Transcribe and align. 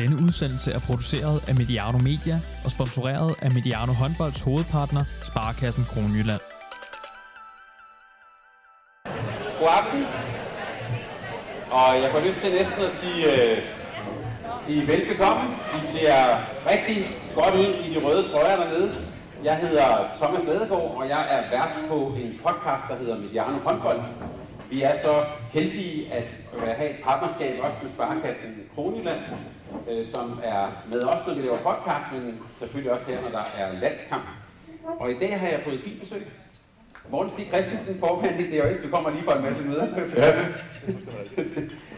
Denne 0.00 0.16
udsendelse 0.26 0.72
er 0.72 0.78
produceret 0.78 1.48
af 1.48 1.54
Mediano 1.54 1.98
Media 1.98 2.36
og 2.64 2.70
sponsoreret 2.70 3.34
af 3.42 3.50
Mediano 3.50 3.92
Håndbolds 3.92 4.40
hovedpartner, 4.40 5.04
Sparkassen 5.28 5.84
Kronjylland. 5.90 6.40
God 9.60 9.68
aften. 9.80 10.02
Og 11.70 11.88
jeg 12.02 12.10
får 12.12 12.20
lyst 12.26 12.38
til 12.44 12.50
næsten 12.60 12.80
at 12.88 12.92
sige, 13.00 13.20
øh, 13.34 13.58
sige 14.64 14.86
velbekomme. 14.86 15.44
I 15.78 15.80
ser 15.92 16.16
rigtig 16.72 16.98
godt 17.34 17.54
ud 17.54 17.70
i 17.84 17.94
de 17.94 17.98
røde 18.04 18.28
trøjer 18.30 18.56
dernede. 18.56 18.94
Jeg 19.44 19.56
hedder 19.56 19.88
Thomas 20.20 20.42
Ladegaard, 20.48 20.94
og 21.00 21.08
jeg 21.08 21.22
er 21.34 21.42
vært 21.56 21.74
på 21.88 21.96
en 22.22 22.40
podcast, 22.44 22.84
der 22.88 22.96
hedder 23.00 23.16
Mediano 23.18 23.58
Håndbold. 23.58 24.00
Vi 24.74 24.82
er 24.82 24.98
så 24.98 25.24
heldige 25.52 26.12
at 26.12 26.24
have 26.76 26.90
et 26.90 26.96
partnerskab 27.04 27.60
også 27.60 27.78
med 27.82 27.90
Sparkassen 27.90 28.62
Kronjylland, 28.74 29.20
øh, 29.90 30.06
som 30.06 30.40
er 30.44 30.68
med 30.92 31.02
os, 31.02 31.26
når 31.26 31.34
vi 31.34 31.42
laver 31.42 31.58
podcast, 31.58 32.06
men 32.12 32.40
selvfølgelig 32.58 32.92
også 32.92 33.10
her, 33.10 33.20
når 33.20 33.28
der 33.28 33.44
er 33.58 33.80
landskamp. 33.80 34.24
Og 34.84 35.10
i 35.10 35.18
dag 35.18 35.40
har 35.40 35.48
jeg 35.48 35.60
fået 35.64 35.74
et 35.74 35.80
fint 35.80 36.00
besøg. 36.00 36.26
Morten 37.08 37.30
Stig 37.30 37.46
Christensen, 37.46 37.98
formand 38.00 38.40
i 38.40 38.58
DRF. 38.58 38.82
Du 38.82 38.88
kommer 38.88 39.10
lige 39.10 39.24
fra 39.24 39.36
en 39.36 39.42
masse 39.42 39.62
møder. 39.64 39.86
Ja. 40.16 40.32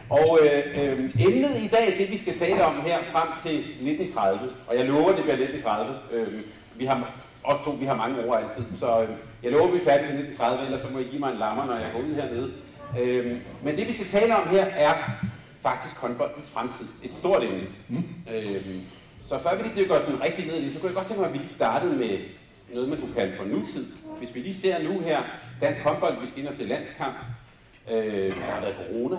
og 0.21 0.39
øh, 0.43 0.63
øh, 0.83 1.27
emnet 1.27 1.57
i 1.57 1.69
dag, 1.69 1.95
det 1.99 2.11
vi 2.11 2.17
skal 2.17 2.39
tale 2.39 2.65
om 2.65 2.81
her 2.81 2.99
frem 3.13 3.29
til 3.43 3.59
1930, 3.59 4.51
og 4.67 4.77
jeg 4.77 4.85
lover, 4.85 5.13
det 5.13 5.23
bliver 5.23 5.37
1930. 5.37 5.95
Øh, 6.13 6.41
vi 6.77 6.85
har 6.85 7.13
også 7.45 7.65
to, 7.65 7.71
vi 7.71 7.87
har 7.87 7.97
mange 7.97 8.29
år 8.29 8.35
altid, 8.35 8.65
så 8.79 9.03
øh, 9.03 9.09
jeg 9.43 9.53
lover, 9.53 9.71
vi 9.71 9.79
er 9.79 9.85
færdige 9.85 10.07
til 10.07 10.15
1930, 10.15 10.65
ellers 10.65 10.81
så 10.81 10.89
må 10.93 10.99
I 10.99 11.05
give 11.05 11.21
mig 11.21 11.33
en 11.33 11.39
lammer, 11.39 11.67
når 11.67 11.75
jeg 11.75 11.91
går 11.93 12.01
ud 12.01 12.15
hernede. 12.15 12.53
Øh, 13.01 13.41
men 13.63 13.77
det 13.77 13.87
vi 13.87 13.93
skal 13.93 14.07
tale 14.07 14.37
om 14.37 14.49
her 14.49 14.65
er 14.65 14.95
faktisk 15.63 15.97
håndboldens 15.97 16.51
fremtid. 16.51 16.87
Et 17.03 17.15
stort 17.15 17.43
emne. 17.43 17.67
Mm. 17.89 18.05
Øh, 18.35 18.65
så 19.23 19.39
før 19.39 19.57
vi 19.57 19.63
lige 19.63 19.77
dykker 19.77 20.01
sådan 20.01 20.23
rigtig 20.23 20.47
ned 20.47 20.55
i 20.55 20.65
det, 20.65 20.73
så 20.73 20.81
kunne 20.81 20.89
jeg 20.89 20.95
godt 20.95 21.07
tænke 21.07 21.21
mig, 21.21 21.29
at 21.29 21.33
vi 21.33 21.39
lige 21.39 21.49
startede 21.49 21.97
med 21.97 22.19
noget, 22.75 22.89
man 22.89 23.01
kunne 23.01 23.15
kalde 23.15 23.37
for 23.37 23.45
nutid. 23.45 23.87
Hvis 24.19 24.35
vi 24.35 24.41
lige 24.41 24.55
ser 24.55 24.83
nu 24.83 25.01
her, 25.01 25.23
dansk 25.61 25.81
håndbold, 25.81 26.21
vi 26.21 26.27
skal 26.27 26.41
ind 26.41 26.49
og 26.49 26.55
se 26.55 26.65
landskamp, 26.65 27.17
øh, 27.91 28.37
der 28.37 28.43
har 28.43 28.61
været 28.61 28.77
corona. 28.87 29.17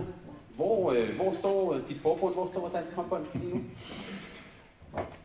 Hvor, 0.56 0.92
øh, 0.92 1.16
hvor 1.16 1.34
står 1.34 1.78
dit 1.90 1.98
forbund, 2.02 2.34
hvor 2.34 2.48
står 2.48 2.72
dansk 2.76 2.92
håndbold 2.94 3.26
lige 3.34 3.54
nu? 3.54 3.62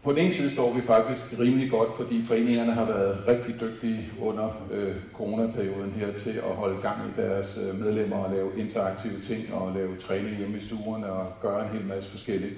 På 0.03 0.13
den 0.13 0.19
ene 0.19 0.33
side 0.33 0.51
står 0.51 0.75
vi 0.75 0.81
faktisk 0.81 1.39
rimelig 1.39 1.71
godt, 1.71 1.89
fordi 1.97 2.25
foreningerne 2.27 2.73
har 2.73 2.85
været 2.85 3.29
rigtig 3.29 3.61
dygtige 3.61 4.13
under 4.21 4.67
øh, 4.73 4.95
coronaperioden 5.13 5.93
her 5.97 6.13
til 6.19 6.31
at 6.31 6.57
holde 6.57 6.83
gang 6.83 6.99
i 7.09 7.21
deres 7.21 7.59
øh, 7.63 7.81
medlemmer 7.81 8.17
og 8.17 8.35
lave 8.35 8.51
interaktive 8.57 9.21
ting 9.21 9.55
og 9.55 9.73
lave 9.75 9.97
træning 9.97 10.37
hjemme 10.37 10.59
i 10.59 10.61
stuerne 10.61 11.07
og 11.07 11.33
gøre 11.43 11.65
en 11.65 11.79
hel 11.79 11.87
masse 11.87 12.11
forskelligt. 12.11 12.55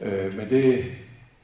Øh, 0.00 0.36
men 0.36 0.50
det 0.50 0.84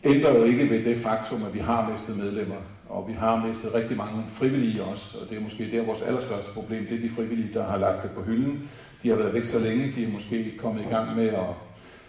ændrer 0.04 0.38
jo 0.38 0.44
ikke 0.44 0.70
ved 0.70 0.84
det 0.84 0.96
faktum, 0.96 1.42
at 1.46 1.54
vi 1.54 1.58
har 1.58 1.90
mistet 1.90 2.16
medlemmer, 2.16 2.56
og 2.88 3.08
vi 3.08 3.12
har 3.12 3.46
mistet 3.46 3.74
rigtig 3.74 3.96
mange 3.96 4.24
frivillige 4.32 4.84
også, 4.84 5.18
og 5.22 5.30
det 5.30 5.38
er 5.38 5.42
måske 5.42 5.70
der 5.70 5.84
vores 5.84 6.02
allerstørste 6.02 6.50
problem, 6.50 6.86
det 6.86 6.96
er 6.98 7.08
de 7.08 7.14
frivillige, 7.14 7.54
der 7.54 7.64
har 7.64 7.78
lagt 7.78 8.02
det 8.02 8.10
på 8.10 8.22
hylden. 8.22 8.68
De 9.02 9.08
har 9.08 9.16
været 9.16 9.34
væk 9.34 9.44
så 9.44 9.58
længe, 9.58 9.92
de 9.96 10.04
er 10.04 10.08
måske 10.08 10.52
kommet 10.58 10.82
i 10.82 10.88
gang 10.88 11.16
med 11.16 11.28
at 11.28 11.46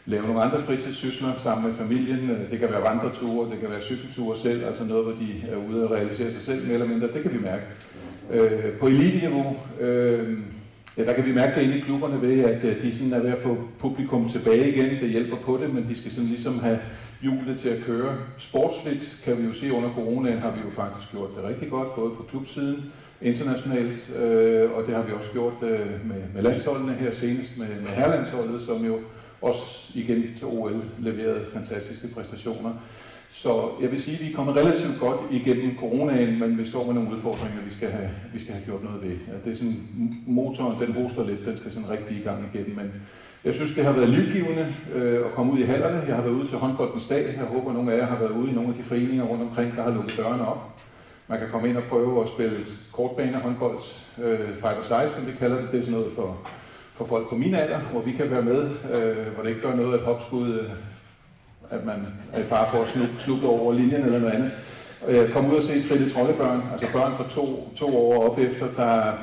lave 0.08 0.28
nogle 0.28 0.42
andre 0.42 0.64
fritidssysler 0.64 1.30
sammen 1.44 1.68
med 1.68 1.78
familien. 1.78 2.30
Øh, 2.30 2.52
det 2.52 2.60
kan 2.60 2.72
være 2.72 2.82
vandreture, 2.82 3.52
det 3.52 3.60
kan 3.60 3.70
være 3.70 3.82
cykelture 3.82 4.38
selv, 4.38 4.66
altså 4.66 4.84
noget, 4.84 5.04
hvor 5.04 5.14
de 5.14 5.44
er 5.52 5.56
ude 5.70 5.84
og 5.84 5.92
realisere 5.92 6.32
sig 6.32 6.42
selv 6.42 6.64
mere 6.64 6.74
eller 6.74 6.88
mindre. 6.88 7.08
Det 7.08 7.22
kan 7.22 7.34
vi 7.34 7.40
mærke. 7.40 7.64
Øh, 8.32 8.72
på 8.80 8.88
elite-niveau, 8.88 9.58
øh, 9.80 10.38
ja, 10.98 11.06
der 11.06 11.14
kan 11.14 11.26
vi 11.26 11.34
mærke 11.34 11.56
det 11.56 11.62
inde 11.62 11.78
i 11.78 11.82
klubberne 11.82 12.22
ved, 12.22 12.40
at 12.44 12.64
øh, 12.64 12.82
de 12.82 12.96
sådan 12.96 13.14
er 13.14 13.20
ved 13.20 13.30
at 13.30 13.42
få 13.42 13.58
publikum 13.80 14.30
tilbage 14.30 14.70
igen. 14.70 15.00
Det 15.02 15.10
hjælper 15.10 15.38
på 15.38 15.60
det, 15.62 15.74
men 15.74 15.88
de 15.90 15.96
skal 15.96 16.12
sådan 16.12 16.30
ligesom 16.30 16.60
have 16.60 16.80
hjulene 17.22 17.58
til 17.58 17.70
at 17.70 17.84
køre. 17.86 18.16
Sportsligt 18.38 19.22
kan 19.24 19.38
vi 19.38 19.44
jo 19.44 19.54
se 19.54 19.74
under 19.74 19.90
coronaen 19.90 20.40
har 20.40 20.52
vi 20.52 20.60
jo 20.66 20.70
faktisk 20.70 21.12
gjort 21.12 21.30
det 21.36 21.44
rigtig 21.44 21.70
godt, 21.70 21.96
både 21.96 22.10
på 22.10 22.24
klubsiden, 22.30 22.92
internationalt, 23.22 24.18
øh, 24.20 24.72
og 24.72 24.84
det 24.88 24.96
har 24.96 25.04
vi 25.04 25.12
også 25.12 25.32
gjort 25.32 25.54
øh, 25.62 25.80
med, 25.80 26.22
med 26.34 26.42
landsholdene 26.42 26.94
her 26.94 27.12
senest 27.12 27.58
med, 27.58 27.68
med 27.68 27.90
herlandsholdet, 27.90 28.62
som 28.62 28.86
jo 28.86 29.00
også 29.42 29.92
igen 29.94 30.24
til 30.38 30.48
OL 30.48 30.84
leverede 31.00 31.46
fantastiske 31.54 32.08
præstationer. 32.08 32.74
Så 33.32 33.70
jeg 33.82 33.92
vil 33.92 34.02
sige, 34.02 34.16
at 34.16 34.26
vi 34.26 34.32
er 34.32 34.36
kommet 34.36 34.56
relativt 34.56 35.00
godt 35.00 35.20
igennem 35.32 35.78
coronaen, 35.80 36.40
men 36.40 36.58
vi 36.58 36.66
står 36.66 36.86
med 36.86 36.94
nogle 36.94 37.12
udfordringer, 37.12 37.62
vi 37.66 37.72
skal 37.72 37.92
have, 37.92 38.10
vi 38.34 38.40
skal 38.40 38.54
have 38.54 38.66
gjort 38.66 38.84
noget 38.84 39.02
ved. 39.02 39.18
Det 39.46 39.52
er 39.52 39.56
sådan, 39.56 39.88
motoren 40.28 40.80
den 40.80 40.94
hoster 40.94 41.26
lidt, 41.26 41.46
den 41.46 41.58
skal 41.58 41.72
sådan 41.72 41.90
rigtig 41.90 42.18
i 42.18 42.22
gang 42.22 42.50
igen, 42.54 42.76
men 42.76 42.92
jeg 43.44 43.54
synes, 43.54 43.76
det 43.76 43.86
har 43.86 43.92
været 43.92 44.10
livgivende 44.10 44.76
øh, 44.96 45.26
at 45.26 45.32
komme 45.36 45.54
ud 45.54 45.60
i 45.60 45.64
hallerne. 45.64 46.04
Jeg 46.08 46.16
har 46.16 46.24
været 46.24 46.34
ude 46.34 46.48
til 46.48 46.58
håndboldens 46.58 47.08
dag. 47.08 47.36
Jeg 47.38 47.46
håber, 47.46 47.70
at 47.70 47.76
nogle 47.76 47.94
af 47.94 47.98
jer 47.98 48.06
har 48.06 48.20
været 48.20 48.32
ude 48.32 48.52
i 48.52 48.54
nogle 48.54 48.70
af 48.70 48.76
de 48.76 48.84
foreninger 48.84 49.24
rundt 49.24 49.44
omkring, 49.44 49.76
der 49.76 49.84
har 49.84 49.92
lukket 49.92 50.18
dørene 50.18 50.48
op. 50.48 50.78
Man 51.28 51.40
kan 51.40 51.48
komme 51.52 51.70
ind 51.70 51.78
og 51.78 51.84
prøve 51.84 52.24
at 52.24 52.28
spille 52.28 52.66
kortbane 52.92 53.38
håndbold, 53.38 53.80
øh, 54.24 54.40
five 54.40 54.84
side, 54.84 55.12
som 55.16 55.26
det 55.26 55.36
kalder 55.40 55.62
det. 55.62 55.72
Det 55.72 55.78
er 55.78 55.82
sådan 55.82 56.00
noget 56.00 56.14
for 56.16 56.38
for 56.98 57.06
folk 57.06 57.30
på 57.30 57.36
min 57.36 57.56
alder, 57.56 57.80
hvor 57.80 58.02
vi 58.02 58.12
kan 58.12 58.32
være 58.32 58.42
med, 58.42 58.62
øh, 58.64 59.34
hvor 59.34 59.44
det 59.44 59.50
ikke 59.50 59.62
gør 59.62 59.76
noget 59.76 59.94
at 59.94 60.06
hopskud, 60.06 60.60
øh, 60.60 60.70
at 61.70 61.86
man 61.86 62.08
er 62.34 62.40
i 62.42 62.44
far 62.44 62.72
for 62.72 62.82
at 62.82 62.90
slukke 63.20 63.48
over 63.48 63.74
linjen 63.74 64.02
eller 64.02 64.20
noget 64.20 64.34
andet. 64.34 64.52
Øh, 65.08 65.34
kom 65.34 65.52
ud 65.52 65.56
og 65.56 65.64
se 65.64 65.88
Trille 65.88 66.10
Trollebørn, 66.10 66.62
altså 66.72 66.88
børn 66.94 67.16
fra 67.18 67.30
to, 67.30 67.74
to 67.76 67.98
år 67.98 68.30
op 68.30 68.40
efter, 68.40 68.68
der 68.78 69.14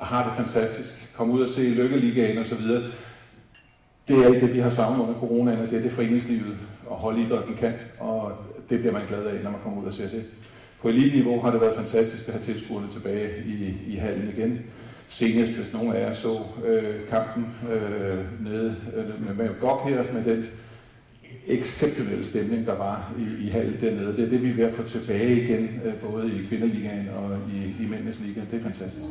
har 0.00 0.24
det 0.24 0.32
fantastisk. 0.44 1.10
Kom 1.16 1.30
ud 1.30 1.42
og 1.42 1.48
se 1.48 1.60
Lykkeligaen 1.60 2.38
osv. 2.38 2.60
Det 4.08 4.18
er 4.18 4.24
alt 4.24 4.40
det, 4.40 4.54
vi 4.54 4.58
har 4.58 4.70
savnet 4.70 5.00
under 5.00 5.14
coronaen, 5.14 5.58
og 5.58 5.70
det 5.70 5.78
er 5.78 5.82
det 5.82 5.92
foreningslivet 5.92 6.56
og 6.86 6.96
holdidrætten 6.96 7.54
kan, 7.54 7.72
og 7.98 8.32
det 8.70 8.78
bliver 8.78 8.92
man 8.92 9.06
glad 9.08 9.24
af, 9.24 9.44
når 9.44 9.50
man 9.50 9.60
kommer 9.62 9.82
ud 9.82 9.86
og 9.86 9.92
ser 9.92 10.08
det. 10.08 10.24
På 10.82 10.88
elite-niveau 10.88 11.40
har 11.40 11.50
det 11.50 11.60
været 11.60 11.76
fantastisk 11.76 12.28
at 12.28 12.34
have 12.34 12.44
tilskuerne 12.44 12.88
tilbage 12.88 13.30
i, 13.46 13.76
i 13.86 13.96
hallen 13.96 14.32
igen 14.36 14.60
senest, 15.08 15.52
hvis 15.52 15.72
nogen 15.72 15.92
af 15.92 16.00
jer 16.00 16.12
så 16.12 16.38
øh, 16.66 17.08
kampen 17.10 17.54
øh, 17.72 18.44
nede 18.46 18.76
øh, 18.96 19.26
med, 19.26 19.34
med 19.34 19.60
Gok 19.60 19.88
her, 19.88 20.04
med 20.12 20.24
den 20.24 20.46
exceptionelle 21.46 22.24
stemning, 22.24 22.66
der 22.66 22.76
var 22.76 23.12
i, 23.18 23.46
i 23.46 23.48
hallen 23.48 23.80
dernede. 23.80 24.16
Det 24.16 24.24
er 24.24 24.28
det, 24.28 24.42
vi 24.42 24.50
er 24.50 24.54
ved 24.54 24.64
at 24.64 24.74
få 24.74 24.82
tilbage 24.82 25.42
igen, 25.42 25.80
øh, 25.84 25.94
både 25.94 26.26
i 26.34 26.46
kvinderligaen 26.48 27.08
og 27.16 27.38
i, 27.54 27.84
i 27.84 27.86
mændenes 27.88 28.20
liga. 28.20 28.40
Det 28.50 28.58
er 28.58 28.62
fantastisk. 28.62 29.06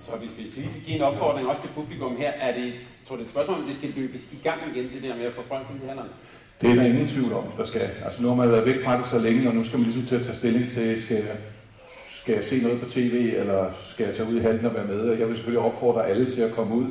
Så 0.00 0.12
hvis 0.20 0.34
vi 0.38 0.42
lige 0.60 0.70
skal 0.70 0.82
give 0.82 0.96
en 0.96 1.02
opfordring 1.02 1.48
også 1.48 1.62
til 1.62 1.70
publikum 1.74 2.16
her, 2.16 2.30
er 2.30 2.54
det, 2.54 2.72
tror 3.06 3.16
det 3.16 3.22
er 3.22 3.24
et 3.24 3.30
spørgsmål, 3.30 3.58
om 3.58 3.66
det 3.66 3.76
skal 3.76 3.92
løbes 3.96 4.32
i 4.32 4.36
gang 4.44 4.60
igen, 4.74 4.84
det 4.94 5.02
der 5.02 5.16
med 5.16 5.24
at 5.24 5.32
få 5.32 5.42
folk 5.48 5.66
i 5.82 5.86
hallerne? 5.86 6.10
Det 6.60 6.70
er 6.70 6.74
der 6.74 6.84
ingen 6.84 7.08
tvivl 7.08 7.32
om, 7.32 7.44
der 7.58 7.64
skal. 7.64 7.88
Altså 8.04 8.22
nu 8.22 8.28
har 8.28 8.34
man 8.34 8.50
været 8.50 8.66
væk 8.66 8.84
fra 8.84 8.98
det 8.98 9.06
så 9.06 9.18
længe, 9.18 9.48
og 9.48 9.54
nu 9.54 9.64
skal 9.64 9.78
man 9.78 9.84
ligesom 9.84 10.06
til 10.06 10.16
at 10.16 10.22
tage 10.22 10.36
stilling 10.36 10.70
til, 10.70 11.02
skal 11.02 11.24
skal 12.28 12.36
jeg 12.36 12.44
se 12.44 12.62
noget 12.62 12.80
på 12.80 12.90
tv, 12.90 13.32
eller 13.36 13.66
skal 13.90 14.06
jeg 14.06 14.14
tage 14.14 14.28
ud 14.28 14.36
i 14.36 14.40
handen 14.40 14.66
og 14.66 14.74
være 14.74 14.86
med? 14.86 15.00
Og 15.00 15.18
jeg 15.18 15.28
vil 15.28 15.36
selvfølgelig 15.36 15.64
opfordre 15.64 16.06
alle 16.06 16.30
til 16.30 16.42
at 16.42 16.52
komme 16.52 16.74
ud, 16.74 16.86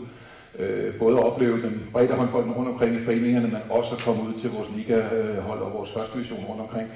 øh, 0.59 0.93
både 0.99 1.17
at 1.17 1.23
opleve 1.23 1.61
den 1.61 1.81
brede 1.91 2.13
håndbolden 2.13 2.51
rundt 2.51 2.69
omkring 2.69 2.95
i 2.95 3.03
foreningerne, 3.03 3.47
men 3.47 3.57
også 3.69 3.95
at 3.95 4.01
komme 4.01 4.21
ud 4.21 4.33
til 4.33 4.49
vores 4.49 4.67
ligahold 4.75 5.59
og 5.59 5.73
vores 5.73 5.91
første 5.91 6.13
division 6.13 6.45
rundt 6.49 6.61
omkring. 6.61 6.87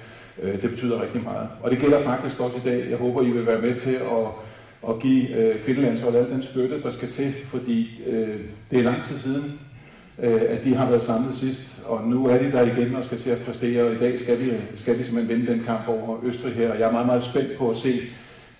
Øh, 0.41 0.61
det 0.61 0.69
betyder 0.69 1.01
rigtig 1.01 1.23
meget. 1.23 1.47
Og 1.63 1.71
det 1.71 1.79
gælder 1.79 2.01
faktisk 2.01 2.39
også 2.39 2.57
i 2.57 2.69
dag. 2.69 2.89
Jeg 2.89 2.97
håber, 2.97 3.21
I 3.21 3.29
vil 3.29 3.45
være 3.45 3.61
med 3.61 3.75
til 3.75 3.93
at, 3.93 4.27
at 4.89 4.99
give 4.99 5.37
øh, 5.37 5.63
kvindelandsholdet 5.65 6.19
al 6.19 6.29
den 6.29 6.43
støtte, 6.43 6.81
der 6.81 6.89
skal 6.89 7.07
til, 7.07 7.33
fordi 7.45 8.01
øh, 8.07 8.39
det 8.71 8.79
er 8.79 8.83
lang 8.83 9.03
tid 9.03 9.17
siden, 9.17 9.59
øh, 10.19 10.41
at 10.49 10.63
de 10.63 10.75
har 10.75 10.89
været 10.89 11.03
samlet 11.03 11.35
sidst, 11.35 11.81
og 11.87 12.07
nu 12.07 12.27
er 12.27 12.37
de 12.37 12.51
der 12.51 12.61
igen 12.61 12.95
og 12.95 13.03
skal 13.03 13.19
til 13.19 13.29
at 13.29 13.41
præstere, 13.45 13.83
og 13.83 13.93
i 13.93 13.97
dag 13.97 14.19
skal 14.19 14.39
de, 14.39 14.61
skal 14.75 14.99
de 14.99 15.03
simpelthen 15.03 15.37
vinde 15.37 15.51
den 15.51 15.63
kamp 15.63 15.87
over 15.87 16.17
Østrig 16.23 16.53
her, 16.53 16.71
og 16.71 16.79
jeg 16.79 16.87
er 16.87 16.91
meget, 16.91 17.07
meget 17.07 17.23
spændt 17.23 17.57
på 17.57 17.69
at 17.69 17.75
se, 17.75 17.91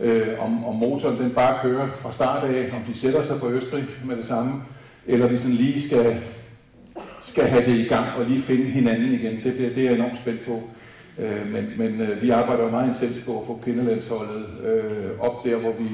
øh, 0.02 0.28
om, 0.40 0.66
om 0.66 0.76
motoren 0.76 1.18
den 1.18 1.32
bare 1.32 1.60
kører 1.62 1.88
fra 1.96 2.12
start 2.12 2.44
af, 2.44 2.72
om 2.74 2.94
de 2.94 3.00
sætter 3.00 3.24
sig 3.24 3.40
på 3.40 3.50
Østrig 3.50 3.86
med 4.06 4.16
det 4.16 4.26
samme, 4.26 4.54
eller 5.08 5.28
vi 5.28 5.38
sådan 5.38 5.56
lige 5.56 5.82
skal, 5.82 6.18
skal 7.22 7.44
have 7.44 7.72
det 7.72 7.78
i 7.78 7.88
gang 7.88 8.08
og 8.18 8.26
lige 8.26 8.42
finde 8.42 8.66
hinanden 8.66 9.14
igen. 9.14 9.44
Det, 9.44 9.54
bliver, 9.54 9.74
det 9.74 9.78
er 9.78 9.90
jeg 9.90 9.94
enormt 9.94 10.18
spændt 10.18 10.46
på. 10.46 10.62
Øh, 11.20 11.52
men 11.52 11.66
men 11.78 12.02
øh, 12.02 12.22
vi 12.22 12.30
arbejder 12.30 12.72
meget 12.72 12.88
intens 12.88 13.24
på 13.26 13.42
at 13.42 13.48
få 13.48 13.60
kvindelandsholdet 13.64 14.46
øh, 14.64 15.20
op 15.20 15.44
der, 15.46 15.58
hvor 15.58 15.72
vi 15.80 15.90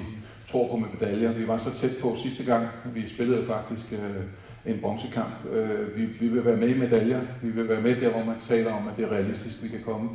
tror 0.52 0.68
på 0.68 0.78
med 0.78 0.88
medaljer. 1.00 1.32
Vi 1.32 1.48
var 1.48 1.58
så 1.58 1.74
tæt 1.74 1.98
på 2.02 2.16
sidste 2.16 2.44
gang. 2.44 2.68
Vi 2.94 3.08
spillede 3.08 3.46
faktisk 3.46 3.86
øh, 3.92 4.74
en 4.74 4.80
bronzekamp. 4.82 5.34
Øh, 5.54 5.98
vi, 5.98 6.06
vi 6.06 6.28
vil 6.28 6.46
være 6.46 6.58
med 6.58 6.68
i 6.68 6.80
medaljer. 6.80 7.22
Vi 7.42 7.50
vil 7.50 7.70
være 7.70 7.82
med 7.82 7.96
der, 7.96 8.10
hvor 8.10 8.24
man 8.24 8.36
taler 8.40 8.74
om, 8.74 8.88
at 8.88 8.98
det 8.98 9.06
er 9.06 9.12
realistisk, 9.12 9.58
at 9.58 9.64
vi 9.64 9.70
kan 9.70 9.84
komme 9.86 10.10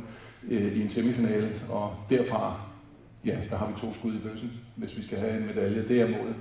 øh, 0.49 0.77
i 0.77 0.81
en 0.81 0.89
semifinale, 0.89 1.49
og 1.69 1.91
derfra 2.09 2.55
ja, 3.25 3.35
der 3.49 3.57
har 3.57 3.67
vi 3.67 3.73
to 3.81 3.93
skud 3.93 4.13
i 4.13 4.17
bøssen, 4.17 4.51
hvis 4.75 4.97
vi 4.97 5.03
skal 5.03 5.17
have 5.17 5.37
en 5.37 5.45
medalje. 5.45 5.87
Det 5.87 6.01
er 6.01 6.07
målet. 6.07 6.35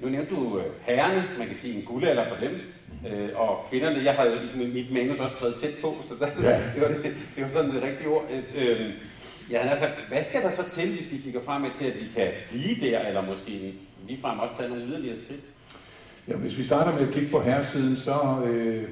Nu 0.00 0.08
nævnte 0.08 0.34
du 0.34 0.58
øh, 0.58 0.64
herrene, 0.80 1.24
man 1.38 1.46
kan 1.46 1.56
sige 1.56 1.74
en 1.78 1.84
guldalder 1.84 2.28
for 2.28 2.36
dem, 2.36 2.60
øh, 3.08 3.28
og 3.34 3.66
kvinderne, 3.70 4.04
jeg 4.04 4.14
har 4.14 4.24
jo 4.24 4.32
mit 4.72 4.92
manus 4.92 5.20
også 5.20 5.36
skrevet 5.36 5.54
tæt 5.54 5.74
på, 5.80 5.96
så 6.02 6.14
der, 6.20 6.26
ja. 6.42 6.60
det, 6.74 6.82
var 6.82 6.88
det, 6.88 7.02
det 7.34 7.42
var 7.42 7.48
sådan 7.48 7.70
det 7.70 7.82
rigtige 7.82 8.08
ord. 8.08 8.24
Øh, 8.30 8.80
øh, 8.80 8.90
ja, 9.50 9.58
altså, 9.58 9.86
hvad 10.08 10.24
skal 10.24 10.42
der 10.42 10.50
så 10.50 10.62
til, 10.70 10.94
hvis 10.94 11.12
vi 11.12 11.16
kigger 11.16 11.40
frem 11.40 11.70
til, 11.70 11.84
at 11.84 11.94
vi 11.94 12.06
kan 12.16 12.28
blive 12.50 12.90
der, 12.90 13.00
eller 13.00 13.26
måske 13.26 13.74
ligefrem 14.08 14.38
også 14.38 14.56
tage 14.56 14.68
nogle 14.68 14.84
yderligere 14.84 15.16
skridt? 15.16 15.40
Ja, 16.28 16.34
hvis 16.34 16.58
vi 16.58 16.62
starter 16.62 16.98
med 16.98 17.08
at 17.08 17.14
kigge 17.14 17.30
på 17.30 17.40
herresiden, 17.40 17.96
så 17.96 18.42
øh, 18.46 18.88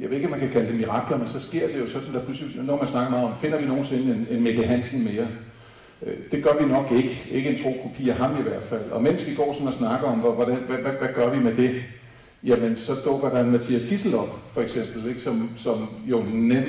jeg 0.00 0.10
ved 0.10 0.16
ikke, 0.16 0.26
om 0.26 0.30
man 0.30 0.40
kan 0.40 0.50
kalde 0.50 0.66
det 0.66 0.74
mirakler, 0.74 1.18
men 1.18 1.28
så 1.28 1.40
sker 1.40 1.66
det 1.66 1.78
jo 1.78 1.88
sådan, 1.88 2.14
der 2.14 2.24
pludselig, 2.24 2.64
når 2.64 2.76
man 2.76 2.86
snakker 2.86 3.10
meget 3.10 3.26
om, 3.26 3.34
finder 3.40 3.58
vi 3.58 3.66
nogensinde 3.66 4.14
en, 4.14 4.26
en 4.30 4.42
Mikkel 4.42 4.64
Hansen 4.64 5.04
mere? 5.04 5.28
Øh, 6.02 6.12
det 6.32 6.44
gør 6.44 6.52
vi 6.60 6.72
nok 6.72 6.92
ikke. 6.92 7.22
Ikke 7.30 7.50
en 7.50 7.62
tro 7.62 7.76
kopi 7.82 8.08
af 8.08 8.16
ham 8.16 8.40
i 8.40 8.42
hvert 8.42 8.62
fald. 8.62 8.90
Og 8.90 9.02
mens 9.02 9.26
vi 9.26 9.34
går 9.34 9.52
sådan 9.52 9.68
og 9.68 9.74
snakker 9.74 10.06
om, 10.06 10.18
hvordan, 10.18 10.56
hvad, 10.56 10.76
hvad, 10.76 10.92
hvad 10.92 11.08
gør 11.14 11.30
vi 11.30 11.38
med 11.38 11.54
det? 11.54 11.82
Jamen, 12.44 12.76
så 12.76 12.94
dukker 13.04 13.30
der 13.30 13.40
en 13.40 13.50
Mathias 13.50 13.84
Gissel 13.84 14.14
op, 14.14 14.38
for 14.52 14.60
eksempel, 14.60 15.08
ikke? 15.08 15.20
Som, 15.20 15.50
som 15.56 15.88
jo 16.06 16.22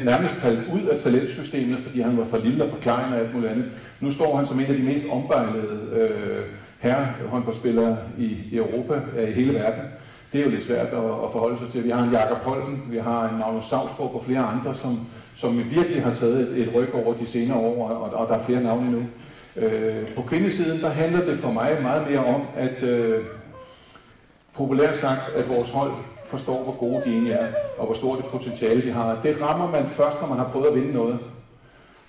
nærmest 0.04 0.33
faldt 0.36 0.60
ud 0.74 0.88
af 0.88 1.00
talentsystemet, 1.00 1.80
fordi 1.80 2.01
han 2.01 2.18
var 2.18 2.25
for 2.25 2.38
lille 2.38 2.63
og 2.63 2.69
for 2.69 2.77
klein 2.77 3.13
og 3.13 3.19
alt 3.19 3.33
muligt 3.33 3.51
andet. 3.51 3.66
Nu 4.00 4.12
står 4.12 4.38
han 4.38 4.45
som 4.45 4.60
en 4.60 4.66
af 4.66 4.75
de 4.75 4.83
mest 4.83 5.06
ombejlede 5.12 5.80
øh, 5.94 6.45
herrehåndboldspillere 6.80 7.98
i, 8.18 8.25
i 8.51 8.57
Europa, 8.57 9.01
i 9.27 9.31
hele 9.31 9.54
verden. 9.54 9.81
Det 10.36 10.42
er 10.42 10.46
jo 10.46 10.52
lidt 10.52 10.64
svært 10.64 10.88
at, 10.88 11.06
at 11.24 11.32
forholde 11.32 11.58
sig 11.60 11.70
til. 11.70 11.84
Vi 11.84 11.90
har 11.90 12.04
en 12.04 12.12
Jakob 12.12 12.38
Holm, 12.38 12.82
vi 12.90 12.98
har 12.98 13.30
en 13.30 13.38
Magnus 13.40 13.64
Savstrup 13.64 14.16
og 14.16 14.24
flere 14.26 14.40
andre, 14.40 14.76
som, 14.76 15.00
som 15.36 15.58
virkelig 15.58 16.04
har 16.04 16.14
taget 16.14 16.40
et, 16.40 16.58
et 16.58 16.76
ryg 16.76 16.96
over 16.96 17.14
de 17.14 17.28
senere 17.28 17.58
år, 17.58 17.90
og, 17.90 18.14
og 18.14 18.28
der 18.28 18.36
er 18.36 18.44
flere 18.44 18.64
navne 18.64 18.92
nu. 18.92 19.04
Øh, 19.56 20.08
på 20.16 20.22
kvindesiden, 20.22 20.82
der 20.82 20.90
handler 20.90 21.26
det 21.26 21.40
for 21.40 21.52
mig 21.52 21.78
meget 21.82 22.10
mere 22.10 22.26
om, 22.26 22.42
at 22.58 22.84
øh, 22.84 23.24
populært 24.54 24.96
sagt, 24.96 25.22
at 25.36 25.50
vores 25.50 25.70
hold 25.70 25.92
forstår, 26.26 26.64
hvor 26.64 26.74
gode 26.74 27.02
de 27.06 27.10
egentlig 27.10 27.34
er, 27.34 27.48
og 27.78 27.86
hvor 27.86 27.96
stort 27.96 28.20
et 28.20 28.26
potentiale 28.26 28.82
de 28.82 28.92
har. 28.92 29.20
Det 29.24 29.42
rammer 29.42 29.72
man 29.72 29.88
først, 29.88 30.22
når 30.22 30.28
man 30.28 30.38
har 30.38 30.50
prøvet 30.52 30.68
at 30.68 30.76
vinde 30.76 30.94
noget. 30.94 31.20